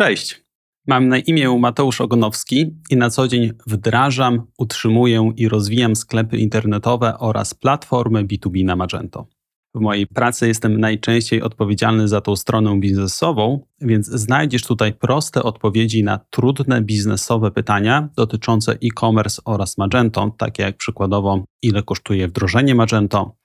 Cześć. 0.00 0.44
Mam 0.86 1.08
na 1.08 1.18
imię 1.18 1.58
Mateusz 1.58 2.00
Ogonowski 2.00 2.76
i 2.90 2.96
na 2.96 3.10
co 3.10 3.28
dzień 3.28 3.50
wdrażam, 3.66 4.46
utrzymuję 4.58 5.32
i 5.36 5.48
rozwijam 5.48 5.96
sklepy 5.96 6.36
internetowe 6.36 7.18
oraz 7.18 7.54
platformy 7.54 8.24
B2B 8.24 8.64
na 8.64 8.76
Magento. 8.76 9.26
W 9.74 9.80
mojej 9.80 10.06
pracy 10.06 10.48
jestem 10.48 10.80
najczęściej 10.80 11.42
odpowiedzialny 11.42 12.08
za 12.08 12.20
tą 12.20 12.36
stronę 12.36 12.80
biznesową, 12.80 13.66
więc 13.80 14.06
znajdziesz 14.06 14.62
tutaj 14.62 14.92
proste 14.92 15.42
odpowiedzi 15.42 16.04
na 16.04 16.20
trudne 16.30 16.82
biznesowe 16.82 17.50
pytania 17.50 18.08
dotyczące 18.16 18.72
e-commerce 18.72 19.42
oraz 19.44 19.78
Magento, 19.78 20.34
takie 20.38 20.62
jak 20.62 20.76
przykładowo 20.76 21.44
ile 21.62 21.82
kosztuje 21.82 22.28
wdrożenie 22.28 22.74
Magento, 22.74 23.36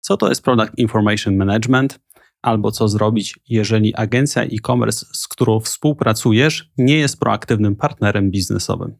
co 0.00 0.16
to 0.16 0.28
jest 0.28 0.44
Product 0.44 0.78
Information 0.78 1.36
Management, 1.36 1.98
albo 2.42 2.70
co 2.70 2.88
zrobić, 2.88 3.38
jeżeli 3.48 3.94
agencja 3.94 4.42
e-commerce, 4.42 5.06
z 5.12 5.28
którą 5.28 5.60
współpracujesz, 5.60 6.70
nie 6.78 6.96
jest 6.96 7.20
proaktywnym 7.20 7.76
partnerem 7.76 8.30
biznesowym. 8.30 8.98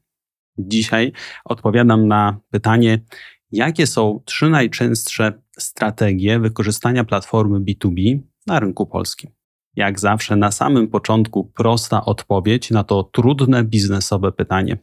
Dzisiaj 0.58 1.12
odpowiadam 1.44 2.08
na 2.08 2.40
pytanie, 2.50 3.04
jakie 3.50 3.86
są 3.86 4.20
trzy 4.24 4.50
najczęstsze 4.50 5.42
strategie 5.58 6.38
wykorzystania 6.38 7.04
platformy 7.04 7.60
B2B 7.60 8.20
na 8.46 8.60
rynku 8.60 8.86
polskim. 8.86 9.30
Jak 9.76 10.00
zawsze, 10.00 10.36
na 10.36 10.50
samym 10.50 10.88
początku 10.88 11.44
prosta 11.44 12.04
odpowiedź 12.04 12.70
na 12.70 12.84
to 12.84 13.02
trudne 13.02 13.64
biznesowe 13.64 14.32
pytanie. 14.32 14.78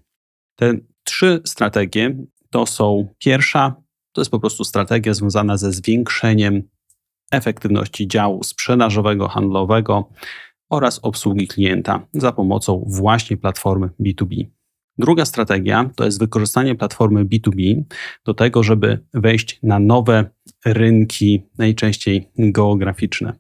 Te 0.56 0.74
trzy 1.04 1.42
strategie 1.46 2.18
to 2.50 2.66
są 2.66 3.08
pierwsza, 3.18 3.76
to 4.12 4.22
jest 4.22 4.32
po 4.32 4.40
prostu 4.40 4.64
strategia 4.64 5.14
związana 5.14 5.58
ze 5.58 5.72
zwiększeniem 5.72 6.64
efektywności 7.32 8.08
działu 8.08 8.44
sprzedażowego, 8.44 9.28
handlowego 9.28 10.10
oraz 10.70 11.00
obsługi 11.00 11.48
klienta 11.48 12.08
za 12.14 12.32
pomocą 12.32 12.86
właśnie 12.88 13.38
platformy 13.38 13.90
B2B. 14.00 14.46
Druga 14.98 15.26
strategia 15.26 15.90
to 15.96 16.06
jest 16.06 16.20
wykorzystanie 16.20 16.76
platformy 16.76 17.26
B2B 17.26 17.84
do 18.26 18.34
tego, 18.34 18.64
żeby 18.64 19.06
wejść 19.14 19.60
na 19.64 19.80
nowe 19.80 20.30
rynki, 20.66 21.44
najczęściej 21.58 22.32
geograficzne. 22.38 23.34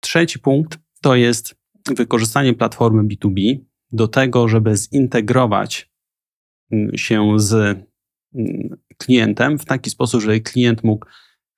Trzeci 0.00 0.38
punkt 0.38 0.78
to 1.02 1.14
jest 1.14 1.54
wykorzystanie 1.86 2.54
platformy 2.54 3.02
B2B 3.02 3.58
do 3.92 4.08
tego, 4.08 4.48
żeby 4.48 4.76
zintegrować 4.76 5.90
mm, 6.72 6.96
się 6.96 7.32
z 7.36 7.54
mm, 7.54 8.76
klientem 8.98 9.58
w 9.58 9.64
taki 9.64 9.90
sposób, 9.90 10.20
żeby 10.20 10.40
klient 10.40 10.84
mógł 10.84 11.06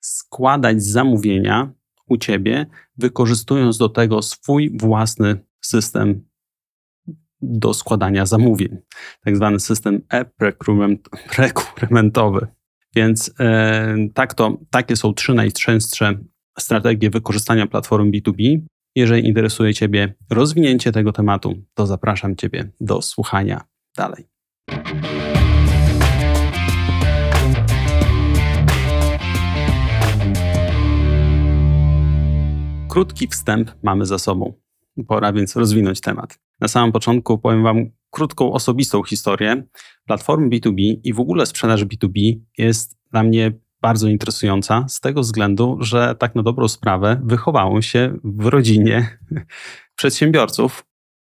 składać 0.01 0.83
zamówienia 0.83 1.73
u 2.07 2.17
ciebie, 2.17 2.65
wykorzystując 2.97 3.77
do 3.77 3.89
tego 3.89 4.21
swój 4.21 4.77
własny 4.77 5.45
system 5.61 6.31
do 7.41 7.73
składania 7.73 8.25
zamówień, 8.25 8.77
tak 9.23 9.35
zwany 9.35 9.59
system 9.59 10.01
e-rekrutamentowy. 10.13 12.47
Więc 12.95 13.33
e, 13.39 13.95
tak 14.13 14.33
to, 14.33 14.57
takie 14.69 14.95
są 14.95 15.13
trzy 15.13 15.33
najczęstsze 15.33 16.19
strategie 16.59 17.09
wykorzystania 17.09 17.67
platform 17.67 18.11
B2B. 18.11 18.59
Jeżeli 18.95 19.27
interesuje 19.27 19.73
Ciebie 19.73 20.13
rozwinięcie 20.29 20.91
tego 20.91 21.11
tematu, 21.11 21.53
to 21.73 21.87
zapraszam 21.87 22.35
Ciebie 22.35 22.71
do 22.79 23.01
słuchania 23.01 23.61
dalej. 23.97 24.27
Krótki 32.91 33.27
wstęp 33.27 33.71
mamy 33.83 34.05
za 34.05 34.19
sobą. 34.19 34.53
Pora 35.07 35.33
więc 35.33 35.55
rozwinąć 35.55 36.01
temat. 36.01 36.39
Na 36.59 36.67
samym 36.67 36.91
początku 36.91 37.37
powiem 37.37 37.63
Wam 37.63 37.89
krótką, 38.09 38.53
osobistą 38.53 39.03
historię. 39.03 39.63
Platformy 40.05 40.49
B2B 40.49 40.99
i 41.03 41.13
w 41.13 41.19
ogóle 41.19 41.45
sprzedaż 41.45 41.85
B2B 41.85 42.39
jest 42.57 42.97
dla 43.11 43.23
mnie 43.23 43.51
bardzo 43.81 44.07
interesująca 44.07 44.85
z 44.89 44.99
tego 44.99 45.21
względu, 45.21 45.77
że 45.79 46.15
tak 46.19 46.35
na 46.35 46.43
dobrą 46.43 46.67
sprawę 46.67 47.21
wychowałem 47.23 47.81
się 47.81 48.17
w 48.23 48.45
rodzinie 48.45 49.17
przedsiębiorców, 49.99 50.85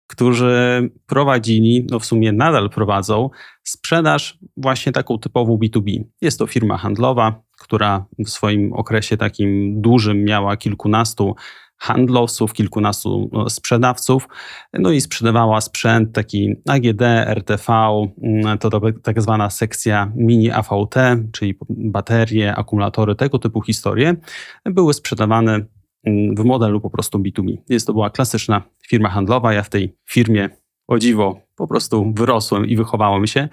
którzy 0.07 0.89
prowadzili, 1.05 1.87
no 1.91 1.99
w 1.99 2.05
sumie 2.05 2.31
nadal 2.31 2.69
prowadzą, 2.69 3.29
sprzedaż 3.63 4.39
właśnie 4.57 4.91
taką 4.91 5.19
typową 5.19 5.57
B2B. 5.57 6.03
Jest 6.21 6.39
to 6.39 6.47
firma 6.47 6.77
handlowa, 6.77 7.43
która 7.63 8.05
w 8.19 8.29
swoim 8.29 8.73
okresie 8.73 9.17
takim 9.17 9.81
dużym 9.81 10.23
miała 10.23 10.57
kilkunastu 10.57 11.35
handlowców, 11.83 12.53
kilkunastu 12.53 13.29
no, 13.31 13.49
sprzedawców, 13.49 14.27
no 14.73 14.91
i 14.91 15.01
sprzedawała 15.01 15.61
sprzęt 15.61 16.13
taki 16.13 16.55
AGD, 16.69 17.01
RTV, 17.27 17.73
mm, 18.23 18.57
to, 18.57 18.81
tak 19.03 19.21
zwana 19.21 19.49
sekcja 19.49 20.11
mini 20.15 20.51
AVT, 20.51 20.95
czyli 21.31 21.57
baterie, 21.69 22.55
akumulatory, 22.55 23.15
tego 23.15 23.39
typu 23.39 23.61
historie, 23.61 24.15
były 24.65 24.93
sprzedawane 24.93 25.65
mm, 26.03 26.35
w 26.35 26.43
modelu 26.45 26.81
po 26.81 26.89
prostu 26.89 27.19
B2B. 27.19 27.57
Jest 27.69 27.87
to 27.87 27.93
była 27.93 28.09
klasyczna 28.09 28.61
firma 28.87 29.09
handlowa. 29.09 29.53
Ja 29.53 29.63
w 29.63 29.69
tej 29.69 29.95
firmie, 30.09 30.49
o 30.87 30.99
dziwo, 30.99 31.41
po 31.55 31.67
prostu 31.67 32.13
wyrosłem 32.15 32.65
i 32.65 32.75
wychowałem 32.75 33.27
się 33.27 33.49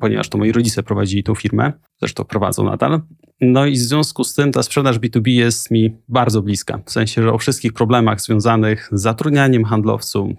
ponieważ 0.00 0.28
to 0.28 0.38
moi 0.38 0.52
rodzice 0.52 0.82
prowadzili 0.82 1.22
tą 1.22 1.34
firmę, 1.34 1.72
zresztą 1.98 2.24
prowadzą 2.24 2.64
nadal. 2.64 3.00
No 3.40 3.66
i 3.66 3.72
w 3.72 3.78
związku 3.78 4.24
z 4.24 4.34
tym 4.34 4.52
ta 4.52 4.62
sprzedaż 4.62 4.98
B2B 4.98 5.28
jest 5.28 5.70
mi 5.70 5.96
bardzo 6.08 6.42
bliska. 6.42 6.78
W 6.86 6.90
sensie, 6.90 7.22
że 7.22 7.32
o 7.32 7.38
wszystkich 7.38 7.72
problemach 7.72 8.20
związanych 8.20 8.88
z 8.92 9.00
zatrudnianiem 9.00 9.64
handlowców, 9.64 10.30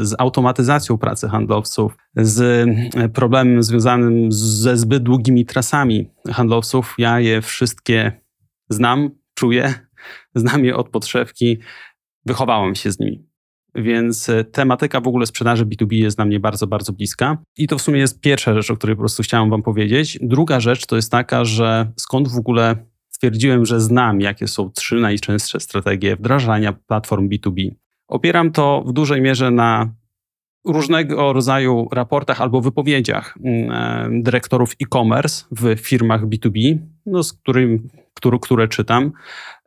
z 0.00 0.14
automatyzacją 0.18 0.98
pracy 0.98 1.28
handlowców, 1.28 1.96
z 2.16 2.68
problemem 3.14 3.62
związanym 3.62 4.32
ze 4.32 4.76
zbyt 4.76 5.02
długimi 5.02 5.46
trasami 5.46 6.10
handlowców, 6.30 6.94
ja 6.98 7.20
je 7.20 7.42
wszystkie 7.42 8.20
znam, 8.68 9.10
czuję, 9.34 9.74
znam 10.34 10.64
je 10.64 10.76
od 10.76 10.88
podszewki, 10.88 11.58
wychowałem 12.26 12.74
się 12.74 12.92
z 12.92 12.98
nimi. 12.98 13.26
Więc 13.76 14.28
e, 14.28 14.44
tematyka 14.44 15.00
w 15.00 15.08
ogóle 15.08 15.26
sprzedaży 15.26 15.66
B2B 15.66 15.92
jest 15.92 16.16
dla 16.16 16.24
mnie 16.24 16.40
bardzo, 16.40 16.66
bardzo 16.66 16.92
bliska. 16.92 17.38
I 17.56 17.66
to 17.66 17.78
w 17.78 17.82
sumie 17.82 17.98
jest 18.00 18.20
pierwsza 18.20 18.54
rzecz, 18.54 18.70
o 18.70 18.76
której 18.76 18.96
po 18.96 19.00
prostu 19.00 19.22
chciałem 19.22 19.50
Wam 19.50 19.62
powiedzieć. 19.62 20.18
Druga 20.22 20.60
rzecz 20.60 20.86
to 20.86 20.96
jest 20.96 21.10
taka, 21.10 21.44
że 21.44 21.92
skąd 21.96 22.28
w 22.28 22.38
ogóle 22.38 22.76
stwierdziłem, 23.08 23.66
że 23.66 23.80
znam, 23.80 24.20
jakie 24.20 24.48
są 24.48 24.70
trzy 24.70 24.96
najczęstsze 24.96 25.60
strategie 25.60 26.16
wdrażania 26.16 26.72
platform 26.72 27.28
B2B. 27.28 27.70
Opieram 28.08 28.52
to 28.52 28.84
w 28.86 28.92
dużej 28.92 29.22
mierze 29.22 29.50
na 29.50 29.94
różnego 30.66 31.32
rodzaju 31.32 31.88
raportach 31.92 32.40
albo 32.40 32.60
wypowiedziach 32.60 33.38
mm, 33.44 33.70
e, 33.70 34.22
dyrektorów 34.22 34.72
e-commerce 34.82 35.44
w 35.50 35.76
firmach 35.80 36.26
B2B, 36.26 36.78
no, 37.06 37.22
z 37.22 37.32
którym, 37.32 37.88
które, 38.16 38.38
które 38.42 38.68
czytam. 38.68 39.12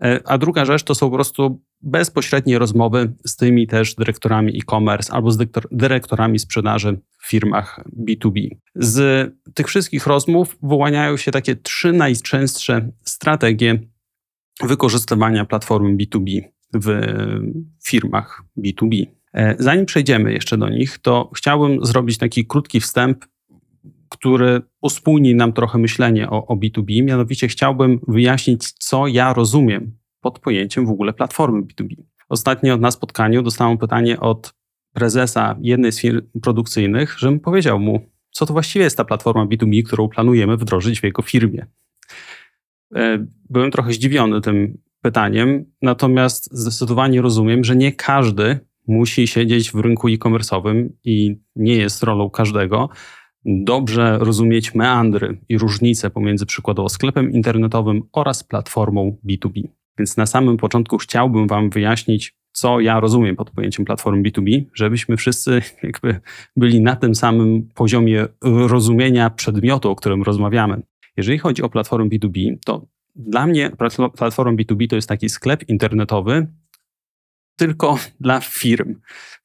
E, 0.02 0.20
a 0.26 0.38
druga 0.38 0.66
rzecz 0.66 0.84
to 0.84 0.96
są 0.96 1.10
po 1.10 1.16
prostu 1.16 1.62
bezpośrednie 1.82 2.60
rozmowy 2.60 3.14
z 3.26 3.36
tymi 3.36 3.68
też 3.68 3.96
dyrektorami 3.96 4.58
e-commerce 4.58 5.14
albo 5.14 5.32
z 5.32 5.38
dyrektorami 5.72 6.40
sprzedaży 6.40 7.00
w 7.18 7.30
firmach 7.30 7.84
B2B. 8.08 8.50
Z 8.76 9.30
tych 9.54 9.68
wszystkich 9.68 10.08
rozmów 10.08 10.58
wyłaniają 10.64 11.18
się 11.18 11.32
takie 11.32 11.56
trzy 11.56 11.94
najczęstsze 11.94 12.92
strategie 13.06 13.80
wykorzystywania 14.64 15.46
platformy 15.46 15.98
B2B 15.98 16.42
w 16.74 17.02
firmach 17.86 18.44
B2B. 18.58 19.06
E, 19.34 19.56
zanim 19.60 19.86
przejdziemy 19.86 20.34
jeszcze 20.34 20.58
do 20.58 20.70
nich, 20.70 20.98
to 20.98 21.30
chciałbym 21.36 21.86
zrobić 21.86 22.18
taki 22.18 22.46
krótki 22.46 22.80
wstęp, 22.80 23.26
który 24.09 24.62
uspójni 24.81 25.36
nam 25.36 25.53
trochę 25.53 25.78
myślenie 25.78 26.30
o, 26.30 26.47
o 26.47 26.56
B2B. 26.56 27.03
Mianowicie 27.03 27.47
chciałbym 27.47 28.00
wyjaśnić, 28.08 28.72
co 28.72 29.08
ja 29.08 29.34
rozumiem 29.34 29.97
pod 30.22 30.40
pojęciem 30.40 30.86
w 30.86 30.90
ogóle 30.90 31.14
platformy 31.14 31.62
B2B. 31.62 31.96
Ostatnio 32.30 32.78
na 32.78 32.92
spotkaniu 32.92 33.42
dostałem 33.42 33.78
pytanie 33.78 34.19
od 34.19 34.53
prezesa 34.94 35.57
jednej 35.62 35.92
z 35.92 36.00
firm 36.00 36.22
produkcyjnych, 36.42 37.16
żebym 37.19 37.39
powiedział 37.39 37.80
mu, 37.80 38.10
co 38.31 38.45
to 38.45 38.54
właściwie 38.54 38.86
jest 38.86 38.98
ta 38.98 39.06
platforma 39.06 39.45
B2B, 39.45 39.84
którą 39.84 40.07
planujemy 40.07 40.57
wdrożyć 40.57 41.00
w 41.00 41.04
jego 41.04 41.22
firmie. 41.22 41.66
E, 42.95 43.25
byłem 43.50 43.72
trochę 43.72 43.94
zdziwiony 43.94 44.42
tym 44.42 44.78
pytaniem, 45.01 45.66
natomiast 45.81 46.50
zdecydowanie 46.51 47.22
rozumiem, 47.22 47.63
że 47.63 47.75
nie 47.75 47.92
każdy 47.92 48.60
musi 48.88 49.28
siedzieć 49.28 49.72
w 49.72 49.75
rynku 49.75 50.07
e-commerce'owym 50.07 50.89
i 51.04 51.39
nie 51.56 51.75
jest 51.75 52.04
rolą 52.04 52.30
każdego 52.30 52.89
dobrze 53.50 54.18
rozumieć 54.18 54.75
meandry 54.75 55.38
i 55.50 55.57
różnice 55.57 56.10
pomiędzy 56.10 56.46
przykładowo 56.46 56.90
sklepem 56.90 57.31
internetowym 57.31 58.01
oraz 58.13 58.44
platformą 58.44 59.18
B2B. 59.30 59.63
Więc 59.98 60.18
na 60.18 60.25
samym 60.25 60.57
początku 60.57 60.98
chciałbym 60.98 61.48
Wam 61.48 61.69
wyjaśnić, 61.69 62.34
co 62.51 62.80
ja 62.80 63.00
rozumiem 63.00 63.36
pod 63.36 63.51
pojęciem 63.51 63.86
platformy 63.86 64.24
B2B, 64.24 64.63
żebyśmy 64.74 65.18
wszyscy 65.18 65.62
jakby 65.84 66.19
byli 66.56 66.81
na 66.81 66.96
tym 66.96 67.16
samym 67.16 67.69
poziomie 67.75 68.25
rozumienia 68.44 69.30
przedmiotu, 69.30 69.90
o 69.92 69.96
którym 69.96 70.24
rozmawiamy. 70.24 70.81
Jeżeli 71.18 71.38
chodzi 71.38 71.62
o 71.62 71.69
platformę 71.69 72.10
B2B, 72.10 72.57
to 72.66 72.86
dla 73.16 73.48
mnie 73.48 73.72
platforma 74.18 74.54
B2B 74.54 74.88
to 74.88 74.96
jest 74.96 75.10
taki 75.10 75.30
sklep 75.30 75.69
internetowy 75.69 76.48
tylko 77.60 77.98
dla 78.20 78.40
firm, 78.40 78.96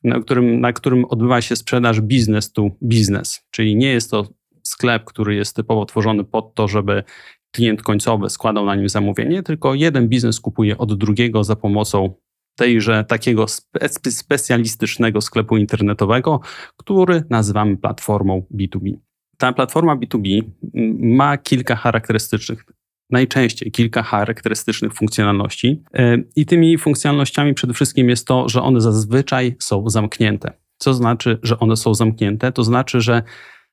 na 0.05 0.21
którym, 0.21 0.61
na 0.61 0.73
którym 0.73 1.05
odbywa 1.05 1.41
się 1.41 1.57
sprzedaż 1.57 2.01
business 2.01 2.53
to 2.53 2.69
business, 2.81 3.47
czyli 3.51 3.77
nie 3.77 3.89
jest 3.89 4.11
to 4.11 4.29
sklep, 4.63 5.05
który 5.05 5.35
jest 5.35 5.57
typowo 5.57 5.85
tworzony 5.87 6.25
pod 6.25 6.55
to, 6.55 6.69
żeby 6.69 7.05
klient 7.51 7.83
końcowy 7.83 8.31
składał 8.31 8.67
na 8.67 8.75
nim 8.75 8.89
zamówienie, 8.89 9.43
tylko 9.43 9.75
jeden 9.75 10.09
biznes 10.09 10.41
kupuje 10.41 10.79
od 10.79 10.99
drugiego 10.99 11.45
za 11.45 11.57
pomocą 11.57 12.15
tejże 12.57 13.05
takiego 13.05 13.49
spe 13.49 13.89
specjalistycznego 14.11 15.21
sklepu 15.21 15.57
internetowego, 15.57 16.41
który 16.77 17.23
nazywamy 17.31 17.77
platformą 17.77 18.47
B2B. 18.55 18.93
Ta 19.39 19.53
platforma 19.53 19.97
B2B 19.97 20.43
ma 20.99 21.39
kilka 21.39 21.77
charakterystycznych 21.77 22.65
najczęściej 23.11 23.73
kilka 23.73 24.03
charakterystycznych 24.03 24.95
funkcjonalności. 24.95 25.83
E, 25.95 26.19
I 26.37 26.47
tymi 26.47 26.79
funkcjonalnościami 26.79 27.55
przede 27.55 27.75
wszystkim 27.75 28.09
jest 28.09 28.27
to, 28.27 28.49
że 28.49 28.62
one 28.62 28.81
zazwyczaj 28.81 29.56
są 29.59 29.91
zamknięte. 29.91 30.53
Co 30.79 30.95
znaczy, 30.95 31.39
że 31.43 31.59
one 31.59 31.77
są 31.77 31.95
zamknięte? 31.95 32.53
To 32.53 32.65
znaczy, 32.65 33.01
że 33.01 33.23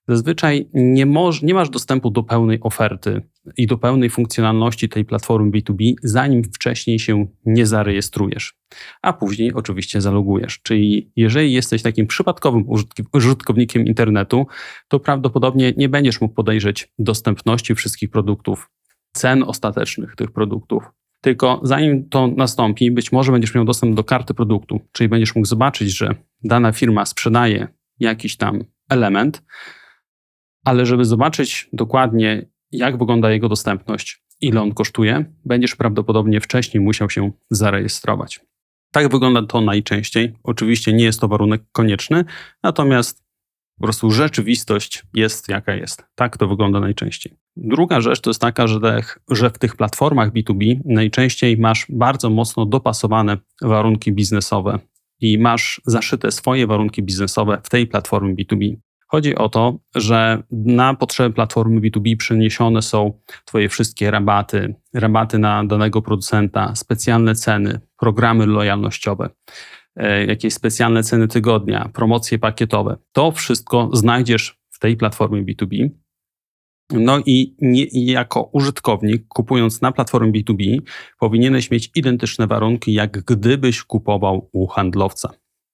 zazwyczaj 0.08 0.70
nie, 0.74 1.06
moż, 1.06 1.42
nie 1.42 1.54
masz 1.54 1.70
dostępu 1.70 2.12
do 2.12 2.24
pełnej 2.24 2.60
oferty 2.62 3.22
i 3.58 3.68
do 3.68 3.78
pełnej 3.78 4.10
funkcjonalności 4.10 4.90
tej 4.90 5.06
platformy 5.06 5.52
B2B, 5.52 5.94
zanim 6.04 6.44
wcześniej 6.44 7.00
się 7.00 7.28
nie 7.46 7.66
zarejestrujesz, 7.66 8.54
a 9.02 9.14
później 9.14 9.54
oczywiście 9.54 10.02
zalogujesz. 10.02 10.60
Czyli 10.64 11.12
jeżeli 11.16 11.54
jesteś 11.54 11.82
takim 11.82 12.08
przypadkowym 12.08 12.66
użytkownikiem 13.14 13.86
internetu, 13.86 14.48
to 14.88 15.00
prawdopodobnie 15.00 15.74
nie 15.78 15.90
będziesz 15.90 16.22
mógł 16.22 16.34
podejrzeć 16.34 16.92
dostępności 17.00 17.76
wszystkich 17.76 18.10
produktów, 18.10 18.70
cen 19.12 19.44
ostatecznych 19.44 20.16
tych 20.16 20.32
produktów. 20.32 20.84
Tylko 21.22 21.60
zanim 21.64 22.10
to 22.10 22.28
nastąpi, 22.28 22.92
być 22.92 23.12
może 23.12 23.32
będziesz 23.32 23.56
miał 23.56 23.66
dostęp 23.66 23.96
do 23.96 24.04
karty 24.04 24.34
produktu, 24.34 24.80
czyli 24.92 25.10
będziesz 25.10 25.36
mógł 25.36 25.48
zobaczyć, 25.48 25.98
że 25.98 26.16
dana 26.44 26.72
firma 26.72 27.06
sprzedaje 27.06 27.68
jakiś 28.00 28.38
tam 28.38 28.64
element, 28.90 29.44
ale 30.66 30.86
żeby 30.86 31.06
zobaczyć 31.06 31.70
dokładnie, 31.74 32.50
jak 32.72 32.98
wygląda 32.98 33.32
jego 33.32 33.50
dostępność, 33.50 34.24
ile 34.42 34.62
on 34.62 34.74
kosztuje, 34.74 35.26
będziesz 35.46 35.76
prawdopodobnie 35.76 36.42
wcześniej 36.42 36.84
musiał 36.84 37.10
się 37.10 37.32
zarejestrować. 37.50 38.40
Tak 38.92 39.12
wygląda 39.12 39.46
to 39.46 39.62
najczęściej. 39.62 40.34
Oczywiście 40.44 40.94
nie 40.94 41.04
jest 41.04 41.22
to 41.22 41.28
warunek 41.28 41.62
konieczny, 41.72 42.26
natomiast 42.64 43.24
po 43.82 43.86
prostu 43.86 44.12
rzeczywistość 44.12 45.04
jest 45.14 45.50
jaka 45.50 45.74
jest. 45.74 46.06
Tak 46.16 46.38
to 46.38 46.48
wygląda 46.48 46.80
najczęściej. 46.80 47.34
Druga 47.56 48.02
rzecz 48.02 48.22
to 48.22 48.30
jest 48.30 48.42
taka, 48.42 48.68
że, 48.68 48.80
że 49.32 49.50
w 49.50 49.58
tych 49.58 49.76
platformach 49.76 50.34
B2B 50.34 50.80
najczęściej 50.86 51.58
masz 51.58 51.86
bardzo 51.90 52.30
mocno 52.30 52.66
dopasowane 52.66 53.38
warunki 53.62 54.12
biznesowe 54.12 54.80
i 55.20 55.38
masz 55.38 55.82
zaszyte 55.86 56.32
swoje 56.32 56.68
warunki 56.68 57.04
biznesowe 57.04 57.62
w 57.64 57.70
tej 57.70 57.88
platformie 57.88 58.36
B2B. 58.36 58.76
Chodzi 59.08 59.36
o 59.36 59.50
to, 59.50 59.80
że 59.96 60.44
na 60.52 60.94
potrzeby 60.94 61.36
platformy 61.36 61.82
B2B 61.82 62.18
przeniesione 62.18 62.82
są 62.82 63.20
Twoje 63.46 63.70
wszystkie 63.70 64.12
rabaty, 64.12 64.76
rabaty 64.94 65.38
na 65.40 65.66
danego 65.66 66.02
producenta, 66.02 66.76
specjalne 66.76 67.36
ceny, 67.36 67.80
programy 67.98 68.46
lojalnościowe, 68.46 69.30
jakieś 70.28 70.54
specjalne 70.54 71.04
ceny 71.04 71.28
tygodnia, 71.28 71.90
promocje 71.94 72.40
pakietowe. 72.40 72.98
To 73.12 73.32
wszystko 73.32 73.90
znajdziesz 73.94 74.60
w 74.70 74.80
tej 74.80 74.98
platformie 74.98 75.44
B2B. 75.44 75.90
No 76.94 77.20
i 77.26 77.56
nie, 77.62 77.86
jako 77.92 78.50
użytkownik, 78.54 79.28
kupując 79.28 79.82
na 79.82 79.92
platformie 79.92 80.32
B2B, 80.32 80.78
powinieneś 81.20 81.72
mieć 81.72 81.92
identyczne 81.96 82.48
warunki, 82.48 82.94
jak 82.94 83.24
gdybyś 83.24 83.84
kupował 83.84 84.50
u 84.52 84.68
handlowca. 84.68 85.30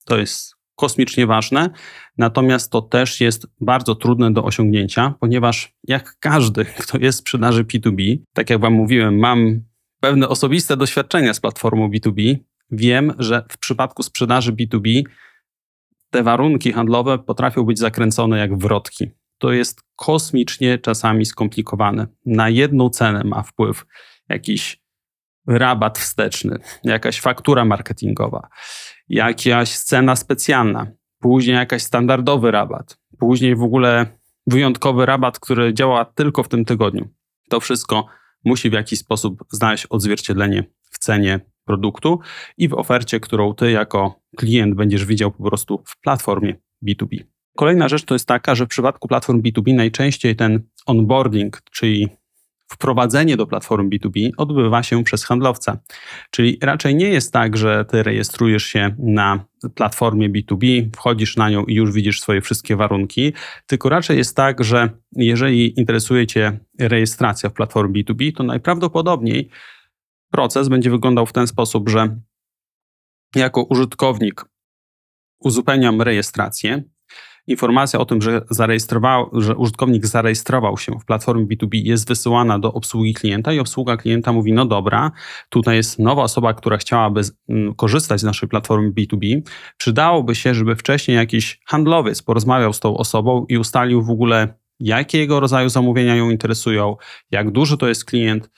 To 0.06 0.18
jest 0.18 0.56
kosmicznie 0.76 1.28
ważne, 1.28 1.70
natomiast 2.18 2.72
to 2.72 2.82
też 2.82 3.22
jest 3.22 3.48
bardzo 3.62 3.96
trudne 3.96 4.34
do 4.34 4.44
osiągnięcia, 4.44 5.14
ponieważ 5.20 5.76
jak 5.84 6.16
każdy, 6.20 6.66
kto 6.66 6.98
jest 6.98 7.18
w 7.18 7.22
sprzedaży 7.22 7.64
B2B, 7.64 8.18
tak 8.34 8.50
jak 8.50 8.60
Wam 8.60 8.74
mówiłem, 8.74 9.20
mam 9.20 9.62
pewne 10.00 10.30
osobiste 10.30 10.78
doświadczenia 10.78 11.34
z 11.34 11.40
platformą 11.40 11.90
B2B, 11.90 12.36
wiem, 12.72 13.14
że 13.20 13.44
w 13.50 13.58
przypadku 13.58 14.04
sprzedaży 14.04 14.54
B2B 14.54 15.04
te 16.10 16.24
warunki 16.24 16.74
handlowe 16.74 17.20
potrafią 17.20 17.64
być 17.64 17.80
zakręcone 17.80 18.38
jak 18.38 18.58
wrotki. 18.58 19.12
To 19.38 19.52
jest 19.52 19.82
kosmicznie 19.96 20.80
czasami 20.80 21.26
skomplikowane. 21.26 22.08
Na 22.26 22.50
jedną 22.50 22.90
cenę 22.90 23.24
ma 23.24 23.44
wpływ 23.44 23.86
jakiś 24.30 24.82
rabat 25.48 26.00
wsteczny, 26.00 26.60
jakaś 26.84 27.22
faktura 27.22 27.66
marketingowa, 27.66 28.48
jakaś 29.10 29.70
scena 29.70 30.16
specjalna, 30.16 30.88
później 31.20 31.56
jakaś 31.56 31.84
standardowy 31.84 32.52
rabat, 32.52 32.98
później 33.20 33.56
w 33.56 33.64
ogóle 33.64 34.06
wyjątkowy 34.48 35.06
rabat, 35.06 35.40
który 35.40 35.74
działa 35.74 36.06
tylko 36.06 36.44
w 36.44 36.48
tym 36.48 36.66
tygodniu. 36.66 37.10
To 37.50 37.60
wszystko 37.60 38.06
musi 38.46 38.70
w 38.70 38.74
jakiś 38.74 39.00
sposób 39.00 39.44
znaleźć 39.52 39.86
odzwierciedlenie 39.90 40.64
w 40.92 41.00
cenie 41.00 41.40
produktu 41.68 42.20
i 42.58 42.68
w 42.68 42.74
ofercie, 42.74 43.20
którą 43.20 43.54
ty 43.54 43.72
jako 43.72 44.20
klient 44.38 44.76
będziesz 44.76 45.06
widział 45.06 45.32
po 45.32 45.44
prostu 45.44 45.84
w 45.86 46.02
platformie 46.02 46.56
B2B. 46.88 47.24
Kolejna 47.58 47.88
rzecz 47.88 48.06
to 48.06 48.16
jest 48.16 48.28
taka, 48.28 48.56
że 48.56 48.66
w 48.66 48.70
przypadku 48.70 49.08
platform 49.08 49.42
B2B 49.42 49.74
najczęściej 49.74 50.36
ten 50.36 50.62
onboarding, 50.86 51.62
czyli 51.72 52.08
wprowadzenie 52.72 53.38
do 53.38 53.48
platform 53.48 53.90
B2B 53.90 54.30
odbywa 54.38 54.84
się 54.84 55.04
przez 55.04 55.26
handlowca. 55.26 55.78
Czyli 56.32 56.58
raczej 56.62 56.96
nie 56.96 57.10
jest 57.10 57.34
tak, 57.34 57.58
że 57.58 57.86
ty 57.86 58.04
rejestrujesz 58.04 58.64
się 58.64 58.96
na 59.00 59.46
platformie 59.76 60.30
B2B, 60.30 60.90
wchodzisz 60.96 61.38
na 61.38 61.50
nią 61.50 61.66
i 61.66 61.74
już 61.74 61.92
widzisz 61.92 62.22
swoje 62.22 62.42
wszystkie 62.42 62.76
warunki, 62.76 63.34
tylko 63.68 63.90
raczej 63.90 64.18
jest 64.18 64.36
tak, 64.36 64.64
że 64.64 64.90
jeżeli 65.16 65.80
interesuje 65.80 66.28
cię 66.28 66.60
rejestracja 66.80 67.50
w 67.50 67.54
platformie 67.54 68.04
B2B, 68.04 68.36
to 68.36 68.44
najprawdopodobniej 68.44 69.50
proces 70.32 70.68
będzie 70.70 70.90
wyglądał 70.90 71.26
w 71.26 71.34
ten 71.34 71.48
sposób, 71.48 71.90
że 71.90 72.20
jako 73.36 73.64
użytkownik 73.64 74.46
uzupełniam 75.40 76.02
rejestrację, 76.02 76.84
informacja 77.48 78.00
o 78.00 78.06
tym, 78.06 78.22
że, 78.22 78.42
zarejestrował, 78.50 79.30
że 79.34 79.56
użytkownik 79.56 80.06
zarejestrował 80.06 80.78
się 80.78 81.00
w 81.00 81.06
platformie 81.06 81.46
B2B 81.46 81.70
jest 81.74 82.08
wysyłana 82.08 82.60
do 82.60 82.74
obsługi 82.74 83.14
klienta 83.14 83.54
i 83.54 83.60
obsługa 83.60 83.98
klienta 83.98 84.34
mówi, 84.34 84.54
no 84.54 84.66
dobra, 84.66 85.12
tutaj 85.50 85.76
jest 85.76 86.00
nowa 86.00 86.24
osoba, 86.24 86.54
która 86.54 86.78
chciałaby 86.78 87.22
mm, 87.50 87.76
korzystać 87.76 88.20
z 88.20 88.24
naszej 88.24 88.50
platformy 88.50 88.92
B2B. 88.92 89.42
Przydałoby 89.78 90.36
się, 90.36 90.54
żeby 90.54 90.76
wcześniej 90.76 91.18
jakiś 91.18 91.60
handlowiec 91.66 92.22
porozmawiał 92.22 92.74
z 92.74 92.80
tą 92.80 92.98
osobą 92.98 93.46
i 93.50 93.58
ustalił 93.58 94.04
w 94.04 94.10
ogóle, 94.10 94.54
jakiego 94.80 95.40
rodzaju 95.40 95.70
zamówienia 95.70 96.16
ją 96.16 96.30
interesują, 96.30 96.96
jak 97.32 97.52
duży 97.52 97.78
to 97.78 97.88
jest 97.88 98.06
klient, 98.06 98.50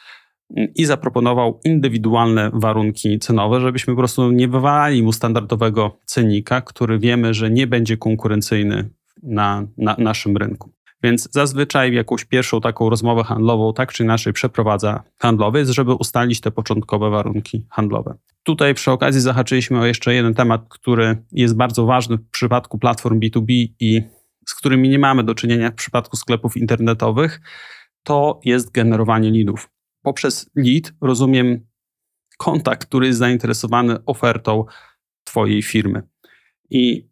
i 0.75 0.85
zaproponował 0.85 1.59
indywidualne 1.63 2.51
warunki 2.53 3.19
cenowe, 3.19 3.61
żebyśmy 3.61 3.93
po 3.93 3.97
prostu 3.97 4.31
nie 4.31 4.47
wywalali 4.47 5.03
mu 5.03 5.11
standardowego 5.11 5.97
cenika, 6.05 6.61
który 6.61 6.99
wiemy, 6.99 7.33
że 7.33 7.49
nie 7.49 7.67
będzie 7.67 7.97
konkurencyjny 7.97 8.89
na, 9.23 9.67
na 9.77 9.95
naszym 9.97 10.37
rynku. 10.37 10.71
Więc 11.03 11.29
zazwyczaj 11.31 11.93
jakąś 11.93 12.25
pierwszą 12.25 12.61
taką 12.61 12.89
rozmowę 12.89 13.23
handlową 13.23 13.73
tak 13.73 13.93
czy 13.93 14.03
inaczej 14.03 14.33
przeprowadza 14.33 15.03
handlowiec, 15.17 15.69
żeby 15.69 15.93
ustalić 15.93 16.41
te 16.41 16.51
początkowe 16.51 17.09
warunki 17.09 17.65
handlowe. 17.69 18.17
Tutaj 18.43 18.73
przy 18.73 18.91
okazji 18.91 19.21
zahaczyliśmy 19.21 19.79
o 19.79 19.85
jeszcze 19.85 20.13
jeden 20.13 20.33
temat, 20.33 20.65
który 20.69 21.23
jest 21.31 21.55
bardzo 21.55 21.85
ważny 21.85 22.17
w 22.17 22.29
przypadku 22.29 22.79
platform 22.79 23.19
B2B 23.19 23.67
i 23.79 24.01
z 24.45 24.55
którymi 24.55 24.89
nie 24.89 24.99
mamy 24.99 25.23
do 25.23 25.35
czynienia 25.35 25.71
w 25.71 25.75
przypadku 25.75 26.17
sklepów 26.17 26.57
internetowych, 26.57 27.41
to 28.03 28.39
jest 28.45 28.71
generowanie 28.71 29.31
leadów 29.31 29.69
poprzez 30.01 30.49
lead 30.55 30.93
rozumiem 31.01 31.67
kontakt, 32.37 32.87
który 32.87 33.07
jest 33.07 33.19
zainteresowany 33.19 34.05
ofertą 34.05 34.65
Twojej 35.23 35.61
firmy. 35.61 36.03
I 36.69 37.09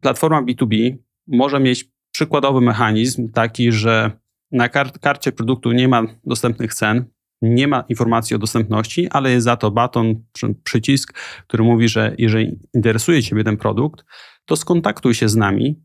platforma 0.00 0.42
B2B 0.42 0.96
może 1.26 1.60
mieć 1.60 1.90
przykładowy 2.10 2.60
mechanizm 2.60 3.32
taki, 3.32 3.72
że 3.72 4.20
na 4.52 4.68
kar 4.68 5.00
karcie 5.00 5.32
produktu 5.32 5.72
nie 5.72 5.88
ma 5.88 6.02
dostępnych 6.24 6.74
cen, 6.74 7.04
nie 7.42 7.68
ma 7.68 7.84
informacji 7.88 8.36
o 8.36 8.38
dostępności, 8.38 9.08
ale 9.10 9.30
jest 9.30 9.44
za 9.44 9.56
to 9.56 9.70
baton, 9.70 10.24
przycisk, 10.64 11.18
który 11.46 11.64
mówi, 11.64 11.88
że 11.88 12.14
jeżeli 12.18 12.58
interesuje 12.74 13.22
Ciebie 13.22 13.44
ten 13.44 13.56
produkt, 13.56 14.04
to 14.44 14.56
skontaktuj 14.56 15.14
się 15.14 15.28
z 15.28 15.36
nami 15.36 15.82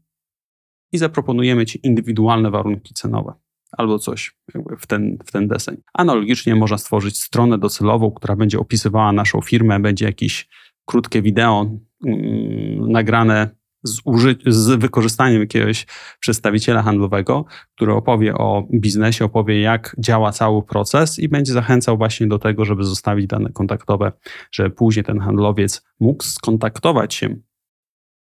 i 0.91 0.97
zaproponujemy 0.97 1.65
Ci 1.65 1.79
indywidualne 1.87 2.51
warunki 2.51 2.93
cenowe 2.93 3.33
albo 3.77 3.99
coś 3.99 4.35
w 4.79 4.87
ten, 4.87 5.17
w 5.25 5.31
ten 5.31 5.47
deseń. 5.47 5.77
Analogicznie 5.93 6.55
można 6.55 6.77
stworzyć 6.77 7.21
stronę 7.23 7.57
docelową, 7.57 8.11
która 8.11 8.35
będzie 8.35 8.59
opisywała 8.59 9.11
naszą 9.11 9.41
firmę, 9.41 9.79
będzie 9.79 10.05
jakieś 10.05 10.47
krótkie 10.85 11.21
wideo 11.21 11.65
mm, 12.05 12.91
nagrane 12.91 13.49
z, 13.83 14.01
z 14.47 14.79
wykorzystaniem 14.79 15.41
jakiegoś 15.41 15.85
przedstawiciela 16.19 16.81
handlowego, 16.81 17.45
który 17.75 17.93
opowie 17.93 18.33
o 18.33 18.67
biznesie, 18.73 19.25
opowie 19.25 19.61
jak 19.61 19.95
działa 19.99 20.31
cały 20.31 20.63
proces 20.63 21.19
i 21.19 21.29
będzie 21.29 21.53
zachęcał 21.53 21.97
właśnie 21.97 22.27
do 22.27 22.39
tego, 22.39 22.65
żeby 22.65 22.83
zostawić 22.83 23.27
dane 23.27 23.49
kontaktowe, 23.49 24.11
żeby 24.51 24.69
później 24.69 25.05
ten 25.05 25.19
handlowiec 25.19 25.85
mógł 25.99 26.23
skontaktować 26.23 27.13
się 27.13 27.35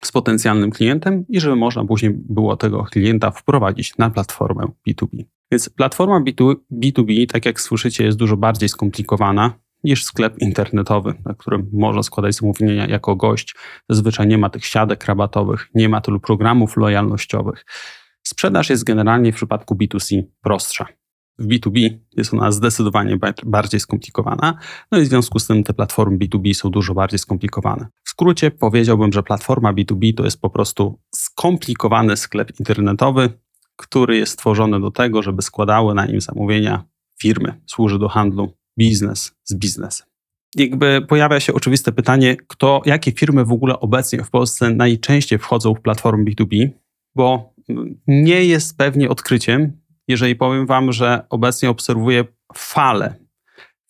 z 0.07 0.11
potencjalnym 0.11 0.71
klientem 0.71 1.25
i 1.29 1.39
żeby 1.39 1.55
można 1.55 1.85
później 1.85 2.11
było 2.29 2.57
tego 2.57 2.83
klienta 2.83 3.31
wprowadzić 3.31 3.97
na 3.97 4.09
platformę 4.09 4.65
B2B. 4.87 5.23
Więc 5.51 5.69
platforma 5.69 6.21
B2B, 6.71 7.27
tak 7.27 7.45
jak 7.45 7.61
słyszycie, 7.61 8.03
jest 8.03 8.17
dużo 8.17 8.37
bardziej 8.37 8.69
skomplikowana 8.69 9.53
niż 9.83 10.05
sklep 10.05 10.39
internetowy, 10.39 11.13
na 11.25 11.33
którym 11.33 11.69
można 11.73 12.03
składać 12.03 12.35
zamówienia 12.35 12.87
jako 12.87 13.15
gość. 13.15 13.55
Zazwyczaj 13.89 14.27
nie 14.27 14.37
ma 14.37 14.49
tych 14.49 14.65
siadek 14.65 15.05
rabatowych, 15.05 15.69
nie 15.75 15.89
ma 15.89 16.01
tylu 16.01 16.19
programów 16.19 16.77
lojalnościowych. 16.77 17.65
Sprzedaż 18.23 18.69
jest 18.69 18.83
generalnie 18.83 19.31
w 19.31 19.35
przypadku 19.35 19.75
B2C 19.75 20.23
prostsza. 20.41 20.85
W 21.39 21.47
B2B 21.47 21.89
jest 22.17 22.33
ona 22.33 22.51
zdecydowanie 22.51 23.17
bardziej 23.45 23.79
skomplikowana, 23.79 24.57
no 24.91 24.99
i 24.99 25.01
w 25.01 25.07
związku 25.07 25.39
z 25.39 25.47
tym 25.47 25.63
te 25.63 25.73
platformy 25.73 26.17
B2B 26.17 26.53
są 26.53 26.69
dużo 26.69 26.93
bardziej 26.93 27.19
skomplikowane. 27.19 27.87
W 28.05 28.09
skrócie 28.09 28.51
powiedziałbym, 28.51 29.13
że 29.13 29.23
platforma 29.23 29.73
B2B 29.73 30.13
to 30.17 30.23
jest 30.23 30.41
po 30.41 30.49
prostu 30.49 30.99
skomplikowany 31.15 32.17
sklep 32.17 32.59
internetowy, 32.59 33.29
który 33.75 34.17
jest 34.17 34.33
stworzony 34.33 34.81
do 34.81 34.91
tego, 34.91 35.23
żeby 35.23 35.41
składały 35.41 35.93
na 35.93 36.05
nim 36.05 36.21
zamówienia 36.21 36.85
firmy. 37.21 37.61
Służy 37.65 37.99
do 37.99 38.09
handlu 38.09 38.53
biznes 38.79 39.35
z 39.43 39.55
biznesem. 39.55 40.07
Jakby 40.55 41.05
pojawia 41.07 41.39
się 41.39 41.53
oczywiste 41.53 41.91
pytanie, 41.91 42.37
kto, 42.47 42.81
jakie 42.85 43.11
firmy 43.11 43.45
w 43.45 43.51
ogóle 43.51 43.79
obecnie 43.79 44.23
w 44.23 44.29
Polsce 44.29 44.69
najczęściej 44.69 45.39
wchodzą 45.39 45.73
w 45.73 45.81
platformy 45.81 46.23
B2B, 46.23 46.69
bo 47.15 47.53
nie 48.07 48.45
jest 48.45 48.77
pewnie 48.77 49.09
odkryciem, 49.09 49.81
jeżeli 50.07 50.35
powiem 50.35 50.65
Wam, 50.65 50.91
że 50.91 51.25
obecnie 51.29 51.69
obserwuję 51.69 52.23
falę 52.55 53.15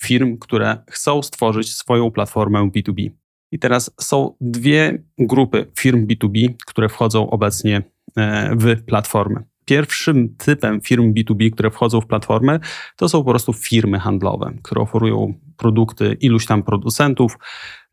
firm, 0.03 0.37
które 0.37 0.83
chcą 0.89 1.21
stworzyć 1.21 1.73
swoją 1.73 2.11
platformę 2.11 2.69
B2B. 2.75 3.09
I 3.51 3.59
teraz 3.59 3.91
są 4.01 4.35
dwie 4.41 5.03
grupy 5.17 5.71
firm 5.79 6.07
B2B, 6.07 6.53
które 6.65 6.89
wchodzą 6.89 7.29
obecnie 7.29 7.81
e, 8.17 8.55
w 8.55 8.85
platformy. 8.85 9.43
Pierwszym 9.65 10.35
typem 10.35 10.81
firm 10.81 11.13
B2B, 11.13 11.51
które 11.51 11.71
wchodzą 11.71 12.01
w 12.01 12.07
platformę, 12.07 12.59
to 12.97 13.09
są 13.09 13.23
po 13.23 13.29
prostu 13.29 13.53
firmy 13.53 13.99
handlowe, 13.99 14.53
które 14.63 14.81
oferują 14.81 15.33
produkty 15.57 16.17
iluś 16.21 16.45
tam 16.45 16.63
producentów, 16.63 17.37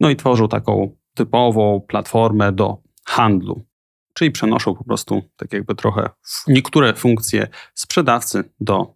no 0.01 0.11
i 0.11 0.17
tworzą 0.17 0.49
taką 0.49 0.97
typową 1.15 1.81
platformę 1.89 2.53
do 2.53 2.83
handlu. 3.05 3.70
Czyli 4.15 4.31
przenoszą 4.31 4.75
po 4.75 4.85
prostu 4.85 5.23
tak 5.37 5.53
jakby 5.53 5.75
trochę 5.75 6.11
niektóre 6.49 6.95
funkcje 6.95 7.49
sprzedawcy 7.75 8.45
do 8.61 8.95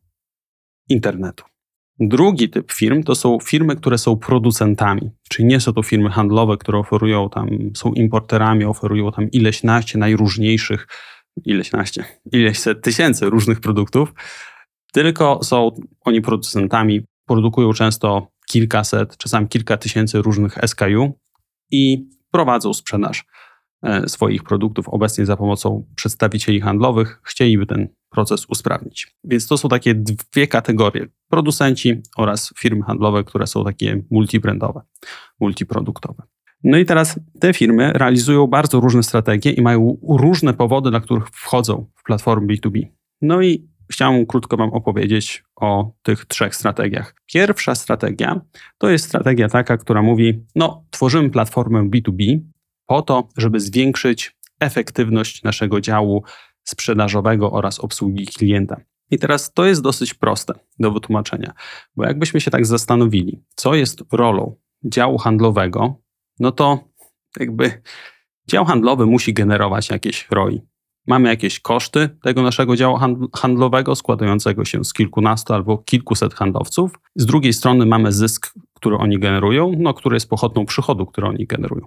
internetu. 0.89 1.45
Drugi 2.01 2.49
typ 2.49 2.73
firm 2.73 3.03
to 3.03 3.15
są 3.15 3.39
firmy, 3.41 3.77
które 3.77 3.99
są 3.99 4.17
producentami, 4.17 5.11
czyli 5.29 5.49
nie 5.49 5.61
są 5.61 5.73
to 5.73 5.83
firmy 5.83 6.11
handlowe, 6.11 6.57
które 6.57 6.79
oferują 6.79 7.31
tam, 7.31 7.49
są 7.77 7.93
importerami, 7.93 8.65
oferują 8.65 9.13
tam 9.13 9.31
ileś 9.31 9.63
naście 9.63 9.99
najróżniejszych 9.99 10.87
ileś 11.45 11.73
naście, 11.73 12.05
ileś 12.33 12.59
set 12.59 12.83
tysięcy 12.83 13.31
różnych 13.31 13.61
produktów, 13.61 14.15
tylko 14.93 15.41
są 15.43 15.71
oni 16.01 16.21
producentami, 16.21 17.01
produkują 17.27 17.73
często 17.73 18.29
kilkaset, 18.49 19.17
czasami 19.17 19.49
kilka 19.49 19.77
tysięcy 19.77 20.23
różnych 20.23 20.59
SKU 20.67 21.19
i 21.71 22.09
prowadzą 22.31 22.75
sprzedaż 22.75 23.25
swoich 24.07 24.43
produktów 24.43 24.89
obecnie 24.89 25.27
za 25.27 25.37
pomocą 25.37 25.87
przedstawicieli 25.97 26.61
handlowych, 26.61 27.21
chcieliby 27.25 27.67
ten 27.67 27.89
proces 28.11 28.47
usprawnić. 28.47 29.17
Więc 29.25 29.47
to 29.47 29.59
są 29.59 29.69
takie 29.69 29.95
dwie 29.95 30.47
kategorie: 30.47 31.07
producenci 31.29 32.03
oraz 32.17 32.55
firmy 32.59 32.83
handlowe, 32.83 33.25
które 33.25 33.47
są 33.47 33.65
takie 33.65 34.03
multibrandowe, 34.11 34.81
multiproduktowe. 35.41 36.23
No 36.65 36.79
i 36.79 36.85
teraz 36.85 37.21
te 37.41 37.55
firmy 37.55 37.93
realizują 37.93 38.47
bardzo 38.47 38.81
różne 38.81 39.03
strategie 39.03 39.51
i 39.51 39.63
mają 39.63 39.97
różne 40.09 40.55
powody, 40.55 40.91
dla 40.91 41.01
których 41.01 41.29
wchodzą 41.29 41.87
w 41.95 42.03
platformy 42.03 42.55
B2B. 42.55 42.87
No 43.23 43.43
i 43.43 43.69
chciałem 43.93 44.27
krótko 44.27 44.57
Wam 44.57 44.71
opowiedzieć 44.71 45.45
o 45.57 45.93
tych 46.03 46.25
trzech 46.25 46.57
strategiach. 46.57 47.15
Pierwsza 47.27 47.75
strategia 47.75 48.41
to 48.79 48.91
jest 48.91 49.05
strategia 49.05 49.49
taka, 49.49 49.77
która 49.77 50.03
mówi: 50.03 50.45
No, 50.55 50.85
tworzymy 50.91 51.31
platformę 51.31 51.83
B2B 51.83 52.41
po 52.87 53.03
to, 53.03 53.29
żeby 53.37 53.61
zwiększyć 53.61 54.37
efektywność 54.61 55.43
naszego 55.43 55.81
działu 55.81 56.25
sprzedażowego 56.65 57.53
oraz 57.53 57.81
obsługi 57.81 58.27
klienta. 58.27 58.81
I 59.11 59.19
teraz 59.19 59.53
to 59.53 59.65
jest 59.65 59.83
dosyć 59.83 60.15
proste 60.15 60.55
do 60.79 60.91
wytłumaczenia, 60.91 61.53
bo 61.97 62.05
jakbyśmy 62.05 62.41
się 62.41 62.51
tak 62.51 62.67
zastanowili, 62.67 63.43
co 63.55 63.75
jest 63.75 64.03
rolą 64.13 64.57
działu 64.85 65.19
handlowego 65.19 66.05
no 66.39 66.53
to 66.53 66.79
jakby 67.41 67.83
dział 68.49 68.65
handlowy 68.65 69.07
musi 69.07 69.35
generować 69.35 69.91
jakieś 69.91 70.29
ROI. 70.31 70.63
Mamy 71.07 71.29
jakieś 71.29 71.61
koszty 71.61 72.19
tego 72.23 72.43
naszego 72.43 72.77
działu 72.77 72.99
handlowego 73.37 73.95
składającego 73.95 74.65
się 74.65 74.85
z 74.85 74.93
kilkunastu 74.93 75.55
albo 75.55 75.79
kilkuset 75.79 76.35
handlowców. 76.35 76.93
Z 77.17 77.27
drugiej 77.27 77.53
strony 77.53 77.87
mamy 77.87 78.13
zysk, 78.13 78.55
który 78.75 78.97
oni 78.97 79.19
generują, 79.19 79.73
no, 79.79 79.95
który 79.95 80.17
jest 80.17 80.29
pochodną 80.29 80.67
przychodu, 80.67 81.07
który 81.07 81.27
oni 81.27 81.47
generują. 81.47 81.87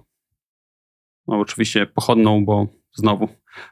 No 1.28 1.40
oczywiście 1.40 1.86
pochodną, 1.86 2.44
bo 2.44 2.66
znowu 2.94 3.26